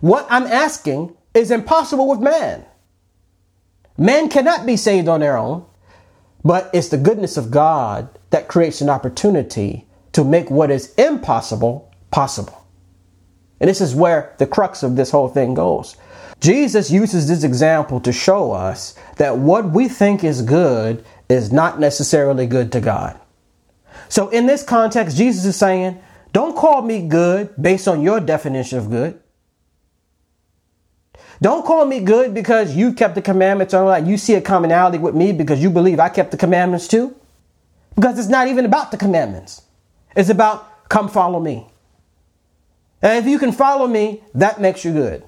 What 0.00 0.26
I'm 0.30 0.46
asking 0.46 1.16
is 1.34 1.50
impossible 1.50 2.08
with 2.08 2.20
man. 2.20 2.64
Man 3.96 4.28
cannot 4.28 4.66
be 4.66 4.76
saved 4.76 5.08
on 5.08 5.20
their 5.20 5.36
own, 5.36 5.66
but 6.44 6.70
it's 6.72 6.88
the 6.88 6.98
goodness 6.98 7.36
of 7.36 7.50
God 7.50 8.08
that 8.30 8.48
creates 8.48 8.80
an 8.80 8.88
opportunity 8.88 9.86
to 10.12 10.24
make 10.24 10.50
what 10.50 10.70
is 10.70 10.94
impossible 10.94 11.92
possible. 12.10 12.66
And 13.60 13.68
this 13.68 13.80
is 13.80 13.94
where 13.94 14.34
the 14.38 14.46
crux 14.46 14.82
of 14.82 14.94
this 14.94 15.10
whole 15.10 15.28
thing 15.28 15.54
goes. 15.54 15.96
Jesus 16.40 16.90
uses 16.90 17.26
this 17.26 17.42
example 17.42 18.00
to 18.00 18.12
show 18.12 18.52
us 18.52 18.94
that 19.16 19.38
what 19.38 19.70
we 19.70 19.88
think 19.88 20.22
is 20.22 20.42
good 20.42 21.04
is 21.28 21.52
not 21.52 21.78
necessarily 21.78 22.46
good 22.46 22.72
to 22.72 22.80
God. 22.80 23.18
So, 24.08 24.28
in 24.28 24.46
this 24.46 24.62
context, 24.62 25.16
Jesus 25.16 25.44
is 25.44 25.56
saying, 25.56 26.00
Don't 26.32 26.56
call 26.56 26.82
me 26.82 27.06
good 27.06 27.54
based 27.60 27.88
on 27.88 28.02
your 28.02 28.20
definition 28.20 28.78
of 28.78 28.90
good. 28.90 29.20
Don't 31.40 31.64
call 31.64 31.84
me 31.84 32.00
good 32.00 32.34
because 32.34 32.74
you 32.74 32.92
kept 32.92 33.14
the 33.14 33.22
commandments 33.22 33.72
or 33.72 33.84
like 33.84 34.06
you 34.06 34.18
see 34.18 34.34
a 34.34 34.40
commonality 34.40 34.98
with 34.98 35.14
me 35.14 35.32
because 35.32 35.62
you 35.62 35.70
believe 35.70 36.00
I 36.00 36.08
kept 36.08 36.32
the 36.32 36.36
commandments 36.36 36.88
too. 36.88 37.14
Because 37.94 38.18
it's 38.18 38.28
not 38.28 38.48
even 38.48 38.64
about 38.64 38.90
the 38.90 38.96
commandments. 38.96 39.62
It's 40.16 40.30
about 40.30 40.88
come 40.88 41.08
follow 41.08 41.38
me. 41.38 41.66
And 43.02 43.24
if 43.24 43.30
you 43.30 43.38
can 43.38 43.52
follow 43.52 43.86
me, 43.86 44.22
that 44.34 44.60
makes 44.60 44.84
you 44.84 44.92
good. 44.92 45.24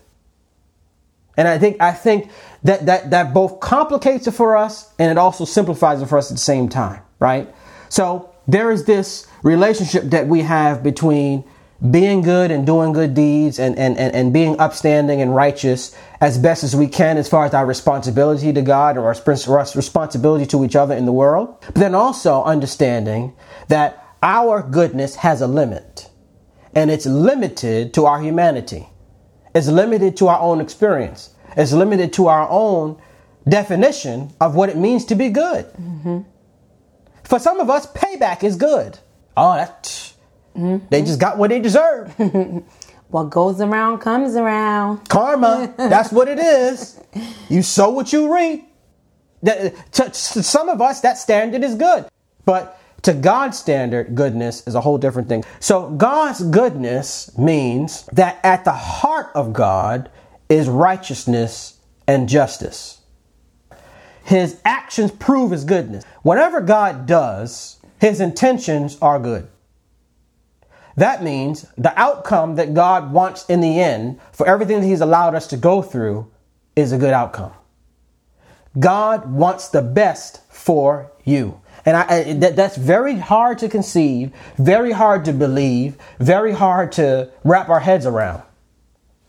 And 1.40 1.48
I 1.48 1.57
think 1.57 1.81
I 1.81 1.92
think 1.92 2.31
that 2.64 2.85
that 2.85 3.09
that 3.12 3.33
both 3.33 3.61
complicates 3.61 4.26
it 4.26 4.33
for 4.33 4.59
us 4.59 4.92
and 4.98 5.11
it 5.11 5.16
also 5.16 5.46
simplifies 5.46 6.03
it 6.03 6.07
for 6.07 6.18
us 6.18 6.31
at 6.31 6.35
the 6.35 6.42
same 6.42 6.68
time, 6.68 7.00
right? 7.18 7.48
So 7.88 8.31
there 8.46 8.70
is 8.70 8.85
this 8.85 9.26
relationship 9.42 10.11
that 10.11 10.29
we 10.29 10.42
have 10.42 10.83
between 10.83 11.44
being 11.90 12.20
good 12.20 12.50
and 12.50 12.66
doing 12.66 12.92
good 12.92 13.14
deeds 13.14 13.59
and, 13.59 13.79
and, 13.79 13.96
and, 13.96 14.14
and 14.14 14.35
being 14.35 14.61
upstanding 14.61 15.22
and 15.22 15.35
righteous 15.35 15.96
as 16.20 16.37
best 16.37 16.62
as 16.62 16.76
we 16.76 16.87
can 16.87 17.16
as 17.16 17.26
far 17.26 17.46
as 17.46 17.55
our 17.55 17.64
responsibility 17.64 18.53
to 18.53 18.61
God 18.61 18.98
or 18.98 19.07
our 19.07 19.16
responsibility 19.74 20.44
to 20.44 20.62
each 20.62 20.76
other 20.76 20.94
in 20.94 21.07
the 21.07 21.12
world. 21.12 21.57
But 21.68 21.76
then 21.76 21.94
also 21.94 22.44
understanding 22.44 23.33
that 23.68 24.05
our 24.22 24.62
goodness 24.62 25.14
has 25.16 25.40
a 25.40 25.46
limit 25.46 26.11
and 26.74 26.90
it's 26.90 27.07
limited 27.07 27.94
to 27.94 28.05
our 28.05 28.20
humanity. 28.20 28.90
It's 29.55 29.67
limited 29.67 30.17
to 30.19 30.29
our 30.29 30.41
own 30.41 30.61
experience. 30.61 31.35
It's 31.57 31.73
limited 31.73 32.13
to 32.15 32.29
our 32.29 32.49
own 32.49 33.01
definition 33.49 34.33
of 34.41 34.55
what 34.55 34.69
it 34.69 34.77
means 34.77 35.05
to 35.07 35.15
be 35.15 35.31
good. 35.31 35.67
Mm-hmm. 35.73 36.21
For 37.25 37.39
some 37.39 37.61
of 37.61 37.71
us, 37.71 37.87
payback 37.87 38.45
is 38.45 38.57
good. 38.57 38.99
Oh, 39.37 39.55
that 39.55 40.11
Mm-hmm. 40.57 40.87
They 40.91 41.03
just 41.03 41.21
got 41.21 41.39
what 41.39 41.51
they 41.51 41.61
deserve. 41.61 42.13
what 43.09 43.31
goes 43.31 43.61
around 43.61 43.99
comes 43.99 44.37
around. 44.37 45.09
Karma. 45.09 45.73
that's 45.77 46.13
what 46.13 46.29
it 46.29 46.39
is. 46.39 47.01
You 47.49 47.63
sow 47.65 47.91
what 47.91 48.13
you 48.13 48.33
reap. 48.33 48.73
To, 49.45 49.71
to 49.93 50.15
some 50.15 50.69
of 50.69 50.81
us, 50.81 51.01
that 51.01 51.19
standard 51.19 51.65
is 51.65 51.75
good. 51.75 52.07
But 52.45 52.80
to 53.03 53.15
God's 53.15 53.59
standard, 53.59 54.15
goodness 54.15 54.67
is 54.67 54.75
a 54.75 54.81
whole 54.81 54.99
different 54.99 55.29
thing. 55.29 55.45
So 55.59 55.91
God's 55.91 56.43
goodness 56.43 57.37
means 57.39 58.05
that 58.13 58.39
at 58.45 58.65
the 58.65 58.73
heart 58.73 59.31
of 59.35 59.53
God 59.53 60.11
is 60.49 60.69
righteousness 60.69 61.79
and 62.07 62.29
justice. 62.29 63.01
His 64.25 64.61
actions 64.65 65.11
prove 65.11 65.51
his 65.51 65.65
goodness. 65.65 66.05
Whatever 66.23 66.61
God 66.61 67.07
does, 67.07 67.79
his 67.99 68.21
intentions 68.21 68.99
are 69.01 69.19
good. 69.19 69.49
That 70.97 71.23
means 71.23 71.67
the 71.79 71.99
outcome 71.99 72.57
that 72.57 72.75
God 72.75 73.13
wants 73.13 73.47
in 73.47 73.61
the 73.61 73.81
end 73.81 74.21
for 74.33 74.47
everything 74.47 74.81
that 74.81 74.87
He's 74.87 75.01
allowed 75.01 75.35
us 75.35 75.47
to 75.49 75.57
go 75.57 75.83
through 75.83 76.31
is 76.77 76.93
a 76.93 76.99
good 76.99 77.13
outcome. 77.13 77.53
God 78.79 79.33
wants 79.33 79.69
the 79.69 79.83
best 79.83 80.43
for 80.51 81.11
you. 81.25 81.60
And 81.85 81.97
I, 81.97 82.33
that, 82.35 82.57
that's 82.57 82.77
very 82.77 83.16
hard 83.16 83.59
to 83.59 83.69
conceive, 83.69 84.33
very 84.59 84.93
hard 84.93 85.25
to 85.25 85.33
believe, 85.33 85.97
very 86.19 86.53
hard 86.53 86.93
to 86.93 87.31
wrap 87.45 87.69
our 87.69 87.81
heads 87.81 88.07
around. 88.07 88.43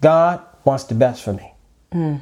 God 0.02 0.42
wants 0.66 0.86
the 0.86 0.96
best 0.96 1.24
for 1.24 1.34
me. 1.34 1.54
Mm. 1.94 2.22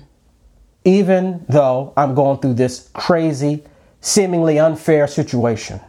Even 0.86 1.46
though 1.50 1.94
I'm 1.98 2.16
going 2.16 2.40
through 2.40 2.56
this 2.56 2.90
crazy, 2.94 3.64
seemingly 4.02 4.60
unfair 4.60 5.08
situation 5.08 5.82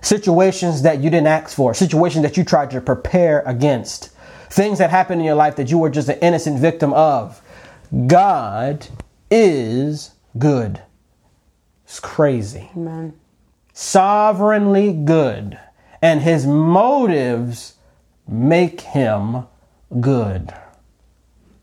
situations 0.00 0.82
that 0.82 1.00
you 1.00 1.10
didn't 1.10 1.26
ask 1.26 1.54
for, 1.54 1.74
situations 1.74 2.22
that 2.22 2.36
you 2.36 2.44
tried 2.44 2.70
to 2.70 2.80
prepare 2.80 3.40
against, 3.40 4.10
things 4.50 4.78
that 4.78 4.90
happened 4.90 5.20
in 5.20 5.26
your 5.26 5.34
life 5.34 5.56
that 5.56 5.70
you 5.70 5.78
were 5.78 5.90
just 5.90 6.08
an 6.08 6.18
innocent 6.20 6.58
victim 6.58 6.92
of. 6.92 7.40
God 8.06 8.86
is 9.30 10.12
good. 10.38 10.80
It's 11.88 12.00
crazy. 12.00 12.70
Amen. 12.76 13.14
Sovereignly 13.72 14.92
good. 14.92 15.58
And 16.02 16.20
his 16.20 16.46
motives 16.46 17.76
make 18.28 18.82
him 18.82 19.46
good. 19.98 20.52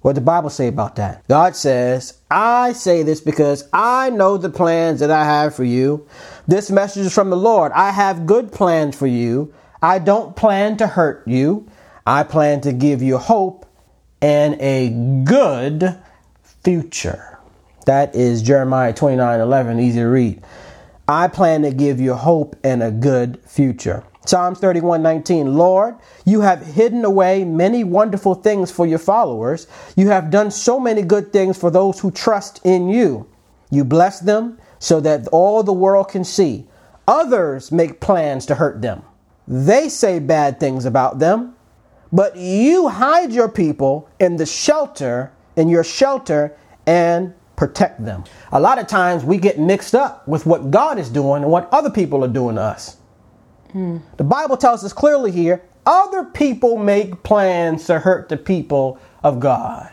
What 0.01 0.15
the 0.15 0.21
Bible 0.21 0.49
say 0.49 0.67
about 0.67 0.95
that? 0.95 1.27
God 1.27 1.55
says, 1.55 2.19
I 2.31 2.73
say 2.73 3.03
this 3.03 3.21
because 3.21 3.69
I 3.71 4.09
know 4.09 4.37
the 4.37 4.49
plans 4.49 4.99
that 4.99 5.11
I 5.11 5.23
have 5.23 5.55
for 5.55 5.63
you. 5.63 6.07
This 6.47 6.71
message 6.71 7.05
is 7.05 7.13
from 7.13 7.29
the 7.29 7.37
Lord. 7.37 7.71
I 7.73 7.91
have 7.91 8.25
good 8.25 8.51
plans 8.51 8.95
for 8.95 9.07
you. 9.07 9.53
I 9.79 9.99
don't 9.99 10.35
plan 10.35 10.77
to 10.77 10.87
hurt 10.87 11.27
you. 11.27 11.69
I 12.05 12.23
plan 12.23 12.61
to 12.61 12.73
give 12.73 13.03
you 13.03 13.19
hope 13.19 13.67
and 14.21 14.59
a 14.59 14.89
good 15.23 15.99
future. 16.63 17.34
That 17.85 18.15
is 18.15 18.41
Jeremiah 18.41 18.93
29 18.93 19.39
11, 19.39 19.79
easy 19.79 19.99
to 19.99 20.05
read. 20.05 20.43
I 21.07 21.27
plan 21.27 21.61
to 21.61 21.71
give 21.71 21.99
you 21.99 22.15
hope 22.15 22.55
and 22.63 22.81
a 22.81 22.91
good 22.91 23.39
future. 23.45 24.03
Psalms 24.25 24.57
31 24.57 25.03
19, 25.03 25.53
Lord, 25.53 25.95
you 26.25 26.41
have 26.41 26.65
hidden 26.65 27.05
away 27.05 27.43
many 27.43 27.83
wonderful 27.83 28.33
things 28.33 28.71
for 28.71 28.87
your 28.87 28.97
followers. 28.97 29.67
You 29.95 30.09
have 30.09 30.31
done 30.31 30.49
so 30.49 30.79
many 30.79 31.03
good 31.03 31.31
things 31.31 31.57
for 31.57 31.69
those 31.69 31.99
who 31.99 32.09
trust 32.09 32.59
in 32.63 32.89
you. 32.89 33.27
You 33.69 33.83
bless 33.85 34.19
them 34.19 34.57
so 34.79 34.99
that 35.01 35.27
all 35.27 35.61
the 35.61 35.73
world 35.73 36.09
can 36.09 36.23
see. 36.23 36.67
Others 37.07 37.71
make 37.71 37.99
plans 37.99 38.47
to 38.47 38.55
hurt 38.55 38.81
them. 38.81 39.03
They 39.47 39.89
say 39.89 40.17
bad 40.17 40.59
things 40.59 40.85
about 40.85 41.19
them, 41.19 41.55
but 42.11 42.35
you 42.35 42.87
hide 42.87 43.31
your 43.31 43.49
people 43.49 44.09
in 44.19 44.37
the 44.37 44.45
shelter, 44.47 45.31
in 45.55 45.69
your 45.69 45.83
shelter, 45.83 46.57
and 46.87 47.35
protect 47.55 48.03
them. 48.03 48.23
A 48.51 48.59
lot 48.59 48.79
of 48.79 48.87
times 48.87 49.23
we 49.23 49.37
get 49.37 49.59
mixed 49.59 49.95
up 49.95 50.27
with 50.27 50.45
what 50.45 50.71
God 50.71 50.99
is 50.99 51.09
doing 51.09 51.43
and 51.43 51.51
what 51.51 51.69
other 51.71 51.89
people 51.89 52.23
are 52.23 52.29
doing 52.29 52.55
to 52.55 52.61
us. 52.61 52.97
The 54.17 54.23
Bible 54.23 54.57
tells 54.57 54.83
us 54.83 54.93
clearly 54.93 55.31
here 55.31 55.63
other 55.85 56.25
people 56.25 56.77
make 56.77 57.23
plans 57.23 57.85
to 57.85 57.99
hurt 57.99 58.29
the 58.29 58.37
people 58.37 58.99
of 59.23 59.39
God. 59.39 59.91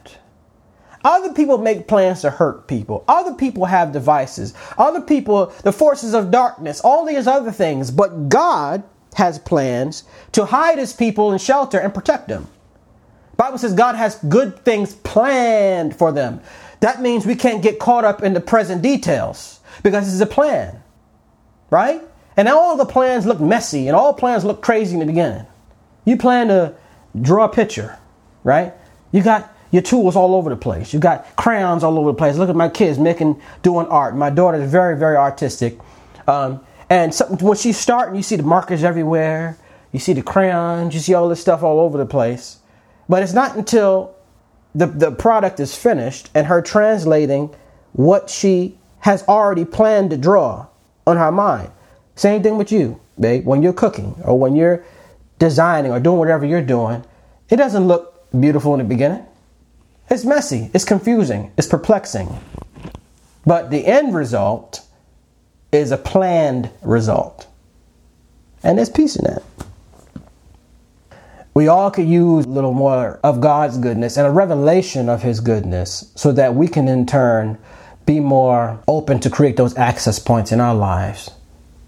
Other 1.04 1.32
people 1.32 1.58
make 1.58 1.88
plans 1.88 2.20
to 2.22 2.30
hurt 2.30 2.68
people. 2.68 3.04
Other 3.08 3.34
people 3.34 3.64
have 3.64 3.92
devices. 3.92 4.54
Other 4.78 5.00
people, 5.00 5.46
the 5.64 5.72
forces 5.72 6.14
of 6.14 6.30
darkness, 6.30 6.80
all 6.80 7.04
these 7.04 7.26
other 7.26 7.50
things. 7.50 7.90
But 7.90 8.28
God 8.28 8.84
has 9.14 9.38
plans 9.38 10.04
to 10.32 10.44
hide 10.46 10.78
his 10.78 10.92
people 10.92 11.32
in 11.32 11.38
shelter 11.38 11.78
and 11.78 11.92
protect 11.92 12.28
them. 12.28 12.46
Bible 13.36 13.58
says 13.58 13.74
God 13.74 13.96
has 13.96 14.16
good 14.28 14.64
things 14.64 14.94
planned 14.94 15.96
for 15.96 16.12
them. 16.12 16.40
That 16.82 17.00
means 17.00 17.24
we 17.24 17.36
can't 17.36 17.62
get 17.62 17.78
caught 17.78 18.04
up 18.04 18.24
in 18.24 18.34
the 18.34 18.40
present 18.40 18.82
details 18.82 19.60
because 19.84 20.04
this 20.04 20.14
is 20.14 20.20
a 20.20 20.26
plan. 20.26 20.82
Right? 21.70 22.02
And 22.36 22.48
all 22.48 22.76
the 22.76 22.84
plans 22.84 23.24
look 23.24 23.40
messy 23.40 23.86
and 23.86 23.96
all 23.96 24.12
plans 24.12 24.44
look 24.44 24.62
crazy 24.62 24.94
in 24.94 25.00
the 25.00 25.06
beginning. 25.06 25.46
You 26.04 26.16
plan 26.16 26.48
to 26.48 26.74
draw 27.20 27.44
a 27.44 27.48
picture, 27.48 27.96
right? 28.42 28.74
You 29.12 29.22
got 29.22 29.54
your 29.70 29.82
tools 29.82 30.16
all 30.16 30.34
over 30.34 30.50
the 30.50 30.56
place. 30.56 30.92
You 30.92 30.98
got 30.98 31.36
crayons 31.36 31.84
all 31.84 31.96
over 31.98 32.10
the 32.10 32.18
place. 32.18 32.36
Look 32.36 32.50
at 32.50 32.56
my 32.56 32.68
kids 32.68 32.98
making, 32.98 33.40
doing 33.62 33.86
art. 33.86 34.16
My 34.16 34.30
daughter 34.30 34.60
is 34.60 34.68
very, 34.68 34.96
very 34.96 35.16
artistic. 35.16 35.78
Um, 36.26 36.60
and 36.90 37.14
so, 37.14 37.26
when 37.26 37.56
she's 37.56 37.78
starting, 37.78 38.16
you 38.16 38.24
see 38.24 38.36
the 38.36 38.42
markers 38.42 38.82
everywhere. 38.82 39.56
You 39.92 40.00
see 40.00 40.14
the 40.14 40.22
crayons. 40.22 40.94
You 40.94 41.00
see 41.00 41.14
all 41.14 41.28
this 41.28 41.40
stuff 41.40 41.62
all 41.62 41.78
over 41.78 41.96
the 41.96 42.06
place. 42.06 42.58
But 43.08 43.22
it's 43.22 43.32
not 43.32 43.56
until 43.56 44.16
the, 44.74 44.86
the 44.86 45.10
product 45.10 45.60
is 45.60 45.76
finished 45.76 46.30
and 46.34 46.46
her 46.46 46.62
translating 46.62 47.54
what 47.92 48.30
she 48.30 48.78
has 49.00 49.22
already 49.28 49.64
planned 49.64 50.10
to 50.10 50.16
draw 50.16 50.66
on 51.06 51.16
her 51.16 51.32
mind 51.32 51.70
same 52.14 52.42
thing 52.42 52.58
with 52.58 52.70
you, 52.70 53.00
babe. 53.18 53.46
When 53.46 53.62
you're 53.62 53.72
cooking 53.72 54.14
or 54.24 54.38
when 54.38 54.54
you're 54.54 54.84
designing 55.38 55.92
or 55.92 56.00
doing 56.00 56.18
whatever 56.18 56.44
you're 56.44 56.62
doing, 56.62 57.04
it 57.48 57.56
doesn't 57.56 57.86
look 57.86 58.30
beautiful 58.38 58.74
in 58.74 58.78
the 58.78 58.84
beginning. 58.84 59.24
It's 60.10 60.24
messy, 60.24 60.70
it's 60.74 60.84
confusing, 60.84 61.52
it's 61.56 61.66
perplexing. 61.66 62.38
But 63.46 63.70
the 63.70 63.86
end 63.86 64.14
result 64.14 64.82
is 65.72 65.90
a 65.90 65.96
planned 65.96 66.70
result. 66.82 67.46
And 68.62 68.78
there's 68.78 68.90
peace 68.90 69.16
in 69.16 69.24
that. 69.24 69.42
We 71.54 71.68
all 71.68 71.90
could 71.90 72.08
use 72.08 72.46
a 72.46 72.48
little 72.48 72.72
more 72.72 73.20
of 73.22 73.40
God's 73.40 73.76
goodness 73.78 74.16
and 74.16 74.26
a 74.26 74.30
revelation 74.30 75.08
of 75.08 75.22
His 75.22 75.40
goodness 75.40 76.10
so 76.14 76.32
that 76.32 76.54
we 76.54 76.68
can 76.68 76.88
in 76.88 77.06
turn 77.06 77.58
be 78.06 78.20
more 78.20 78.82
open 78.88 79.20
to 79.20 79.30
create 79.30 79.56
those 79.56 79.76
access 79.76 80.18
points 80.18 80.50
in 80.50 80.60
our 80.60 80.74
lives 80.74 81.30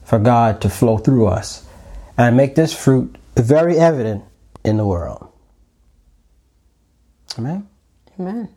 for 0.04 0.18
God 0.18 0.60
to 0.60 0.68
flow 0.68 0.98
through 0.98 1.26
us 1.26 1.66
and 2.16 2.36
make 2.36 2.54
this 2.54 2.72
fruit 2.72 3.16
very 3.36 3.78
evident 3.78 4.22
in 4.64 4.76
the 4.76 4.86
world. 4.86 5.28
Amen. 7.38 7.68
Amen. 8.20 8.48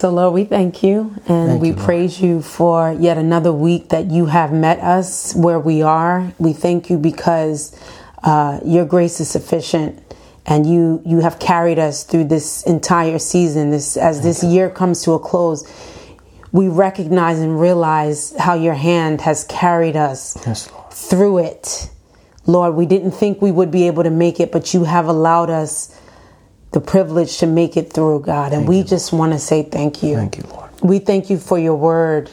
So, 0.00 0.10
Lord, 0.10 0.34
we 0.34 0.44
thank 0.44 0.82
you 0.82 1.14
and 1.28 1.50
Thank 1.50 1.62
we 1.62 1.68
you, 1.68 1.74
praise 1.74 2.20
you 2.20 2.42
for 2.42 2.92
yet 2.92 3.18
another 3.18 3.52
week 3.52 3.90
that 3.90 4.10
you 4.10 4.26
have 4.26 4.52
met 4.52 4.78
us 4.80 5.34
where 5.34 5.60
we 5.60 5.82
are. 5.82 6.32
We 6.38 6.52
thank 6.52 6.90
you 6.90 6.98
because 6.98 7.78
uh, 8.22 8.60
your 8.64 8.84
grace 8.86 9.20
is 9.20 9.28
sufficient 9.28 10.00
and 10.46 10.66
you 10.66 11.02
you 11.04 11.20
have 11.20 11.38
carried 11.38 11.78
us 11.78 12.04
through 12.04 12.24
this 12.24 12.62
entire 12.64 13.18
season. 13.18 13.70
This 13.70 13.96
as 13.96 14.22
this 14.22 14.42
year 14.44 14.70
comes 14.70 15.02
to 15.04 15.12
a 15.12 15.18
close, 15.18 15.64
we 16.52 16.68
recognize 16.68 17.38
and 17.40 17.60
realize 17.60 18.34
how 18.38 18.54
your 18.54 18.74
hand 18.74 19.20
has 19.22 19.44
carried 19.44 19.96
us 19.96 20.36
Yes, 20.46 20.70
through 20.90 21.38
it. 21.38 21.90
Lord, 22.46 22.74
we 22.74 22.84
didn't 22.84 23.12
think 23.12 23.40
we 23.40 23.50
would 23.50 23.70
be 23.70 23.86
able 23.86 24.02
to 24.02 24.10
make 24.10 24.38
it, 24.38 24.52
but 24.52 24.74
you 24.74 24.84
have 24.84 25.06
allowed 25.06 25.48
us 25.48 25.98
the 26.72 26.80
privilege 26.80 27.38
to 27.38 27.46
make 27.46 27.76
it 27.76 27.92
through, 27.92 28.20
God. 28.20 28.52
And 28.52 28.68
we 28.68 28.82
just 28.82 29.12
want 29.12 29.32
to 29.32 29.38
say 29.38 29.62
thank 29.62 30.02
you. 30.02 30.16
Thank 30.16 30.36
you, 30.36 30.44
Lord. 30.50 30.70
We 30.82 30.98
thank 30.98 31.30
you 31.30 31.38
for 31.38 31.58
your 31.58 31.76
word 31.76 32.30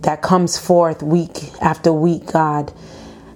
that 0.00 0.22
comes 0.22 0.56
forth 0.58 1.02
week 1.02 1.50
after 1.60 1.92
week, 1.92 2.26
God, 2.26 2.72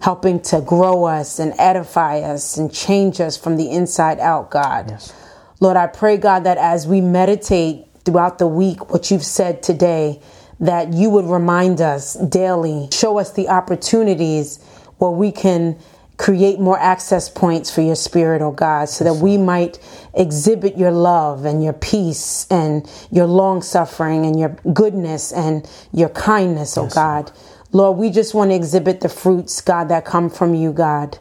helping 0.03 0.41
to 0.41 0.61
grow 0.61 1.05
us 1.05 1.39
and 1.39 1.55
edify 1.59 2.19
us 2.19 2.57
and 2.57 2.75
change 2.75 3.21
us 3.21 3.37
from 3.37 3.57
the 3.57 3.71
inside 3.71 4.19
out, 4.19 4.51
God. 4.51 4.91
Yes. 4.91 5.13
Lord, 5.61 5.77
I 5.77 5.87
pray, 5.87 6.17
God, 6.17 6.43
that 6.43 6.59
as 6.59 6.89
we 6.89 7.01
meditate 7.01 7.87
throughout 8.05 8.39
the 8.39 8.49
week, 8.49 8.91
what 8.91 9.13
you've 9.13 9.25
said 9.25 9.63
today, 9.63 10.21
that 10.59 10.93
you 10.93 11.09
would 11.09 11.27
remind 11.27 11.81
us 11.81 12.15
daily, 12.15 12.89
show 12.93 13.19
us 13.19 13.33
the 13.33 13.49
opportunities 13.49 14.61
where 14.99 15.13
we 15.13 15.31
can 15.31 15.79
create 16.17 16.59
more 16.59 16.79
access 16.79 17.29
points 17.29 17.73
for 17.73 17.81
your 17.81 17.95
spirit, 17.95 18.43
oh 18.43 18.51
God, 18.51 18.89
so 18.89 19.05
that 19.05 19.15
we 19.15 19.39
might 19.39 19.79
exhibit 20.15 20.77
your 20.77 20.91
love 20.91 21.45
and 21.45 21.63
your 21.63 21.73
peace 21.73 22.47
and 22.51 22.91
your 23.13 23.27
long 23.27 23.63
suffering 23.63 24.27
and 24.27 24.39
your 24.39 24.51
goodness 24.73 25.33
and 25.33 25.69
your 25.93 26.09
kindness, 26.09 26.77
oh 26.77 26.89
God. 26.89 27.31
Lord, 27.73 27.97
we 27.99 28.11
just 28.11 28.35
want 28.35 28.51
to 28.51 28.55
exhibit 28.55 29.01
the 29.01 29.09
fruits, 29.09 29.61
God, 29.61 29.89
that 29.89 30.05
come 30.05 30.29
from 30.31 30.55
you, 30.55 30.73
God. 30.73 31.19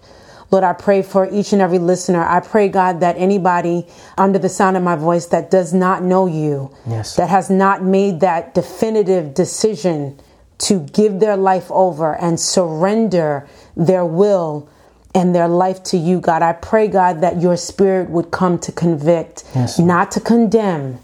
Lord, 0.51 0.65
I 0.65 0.73
pray 0.73 1.01
for 1.01 1.29
each 1.31 1.53
and 1.53 1.61
every 1.61 1.79
listener. 1.79 2.21
I 2.23 2.41
pray, 2.41 2.67
God, 2.67 2.99
that 2.99 3.15
anybody 3.17 3.87
under 4.17 4.37
the 4.37 4.49
sound 4.49 4.75
of 4.75 4.83
my 4.83 4.97
voice 4.97 5.27
that 5.27 5.49
does 5.49 5.73
not 5.73 6.03
know 6.03 6.25
you, 6.25 6.71
Yes. 6.85 7.15
that 7.15 7.29
has 7.29 7.49
not 7.49 7.83
made 7.83 8.19
that 8.19 8.53
definitive 8.53 9.33
decision 9.33 10.19
to 10.57 10.81
give 10.81 11.21
their 11.21 11.37
life 11.37 11.71
over 11.71 12.15
and 12.17 12.37
surrender 12.37 13.47
their 13.77 14.05
will 14.05 14.67
and 15.15 15.33
their 15.33 15.47
life 15.47 15.81
to 15.83 15.97
you, 15.97 16.19
God, 16.19 16.41
I 16.41 16.51
pray, 16.53 16.87
God, 16.89 17.21
that 17.21 17.41
your 17.41 17.55
spirit 17.57 18.09
would 18.09 18.31
come 18.31 18.59
to 18.59 18.71
convict, 18.73 19.43
Yes, 19.55 19.79
not 19.79 20.11
to 20.11 20.19
condemn, 20.19 20.99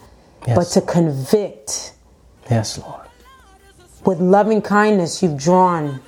Yes. 0.45 0.55
but 0.57 0.67
to 0.79 0.81
convict 0.81 1.93
Yes, 2.51 2.77
Lord. 2.77 3.06
With 4.07 4.19
loving 4.21 4.61
kindness 4.61 5.21
you've 5.21 5.37
drawn. 5.37 5.99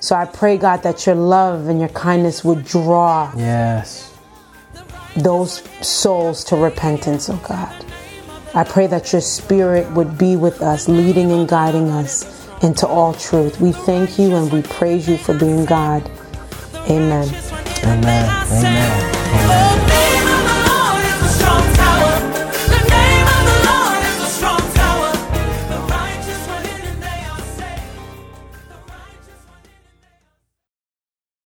So 0.00 0.16
I 0.16 0.24
pray, 0.24 0.56
God, 0.56 0.82
that 0.82 1.06
your 1.06 1.14
love 1.14 1.68
and 1.68 1.78
your 1.78 1.90
kindness 1.90 2.42
would 2.42 2.64
draw 2.64 3.30
Yes. 3.36 4.10
those 5.14 5.62
souls 5.82 6.42
to 6.44 6.56
repentance, 6.56 7.28
oh 7.30 7.38
God. 7.46 7.84
I 8.54 8.64
pray 8.64 8.86
that 8.88 9.12
your 9.12 9.20
spirit 9.20 9.90
would 9.92 10.18
be 10.18 10.34
with 10.34 10.60
us, 10.62 10.88
leading 10.88 11.30
and 11.30 11.46
guiding 11.46 11.90
us 11.90 12.26
into 12.62 12.86
all 12.86 13.12
truth. 13.14 13.60
We 13.60 13.72
thank 13.72 14.18
you 14.18 14.34
and 14.34 14.50
we 14.52 14.62
praise 14.62 15.08
you 15.08 15.16
for 15.18 15.34
being 15.34 15.64
God. 15.64 16.10
Amen. 16.88 17.28
Amen. 17.84 18.46
Amen. 18.50 19.14
Amen. 19.34 20.01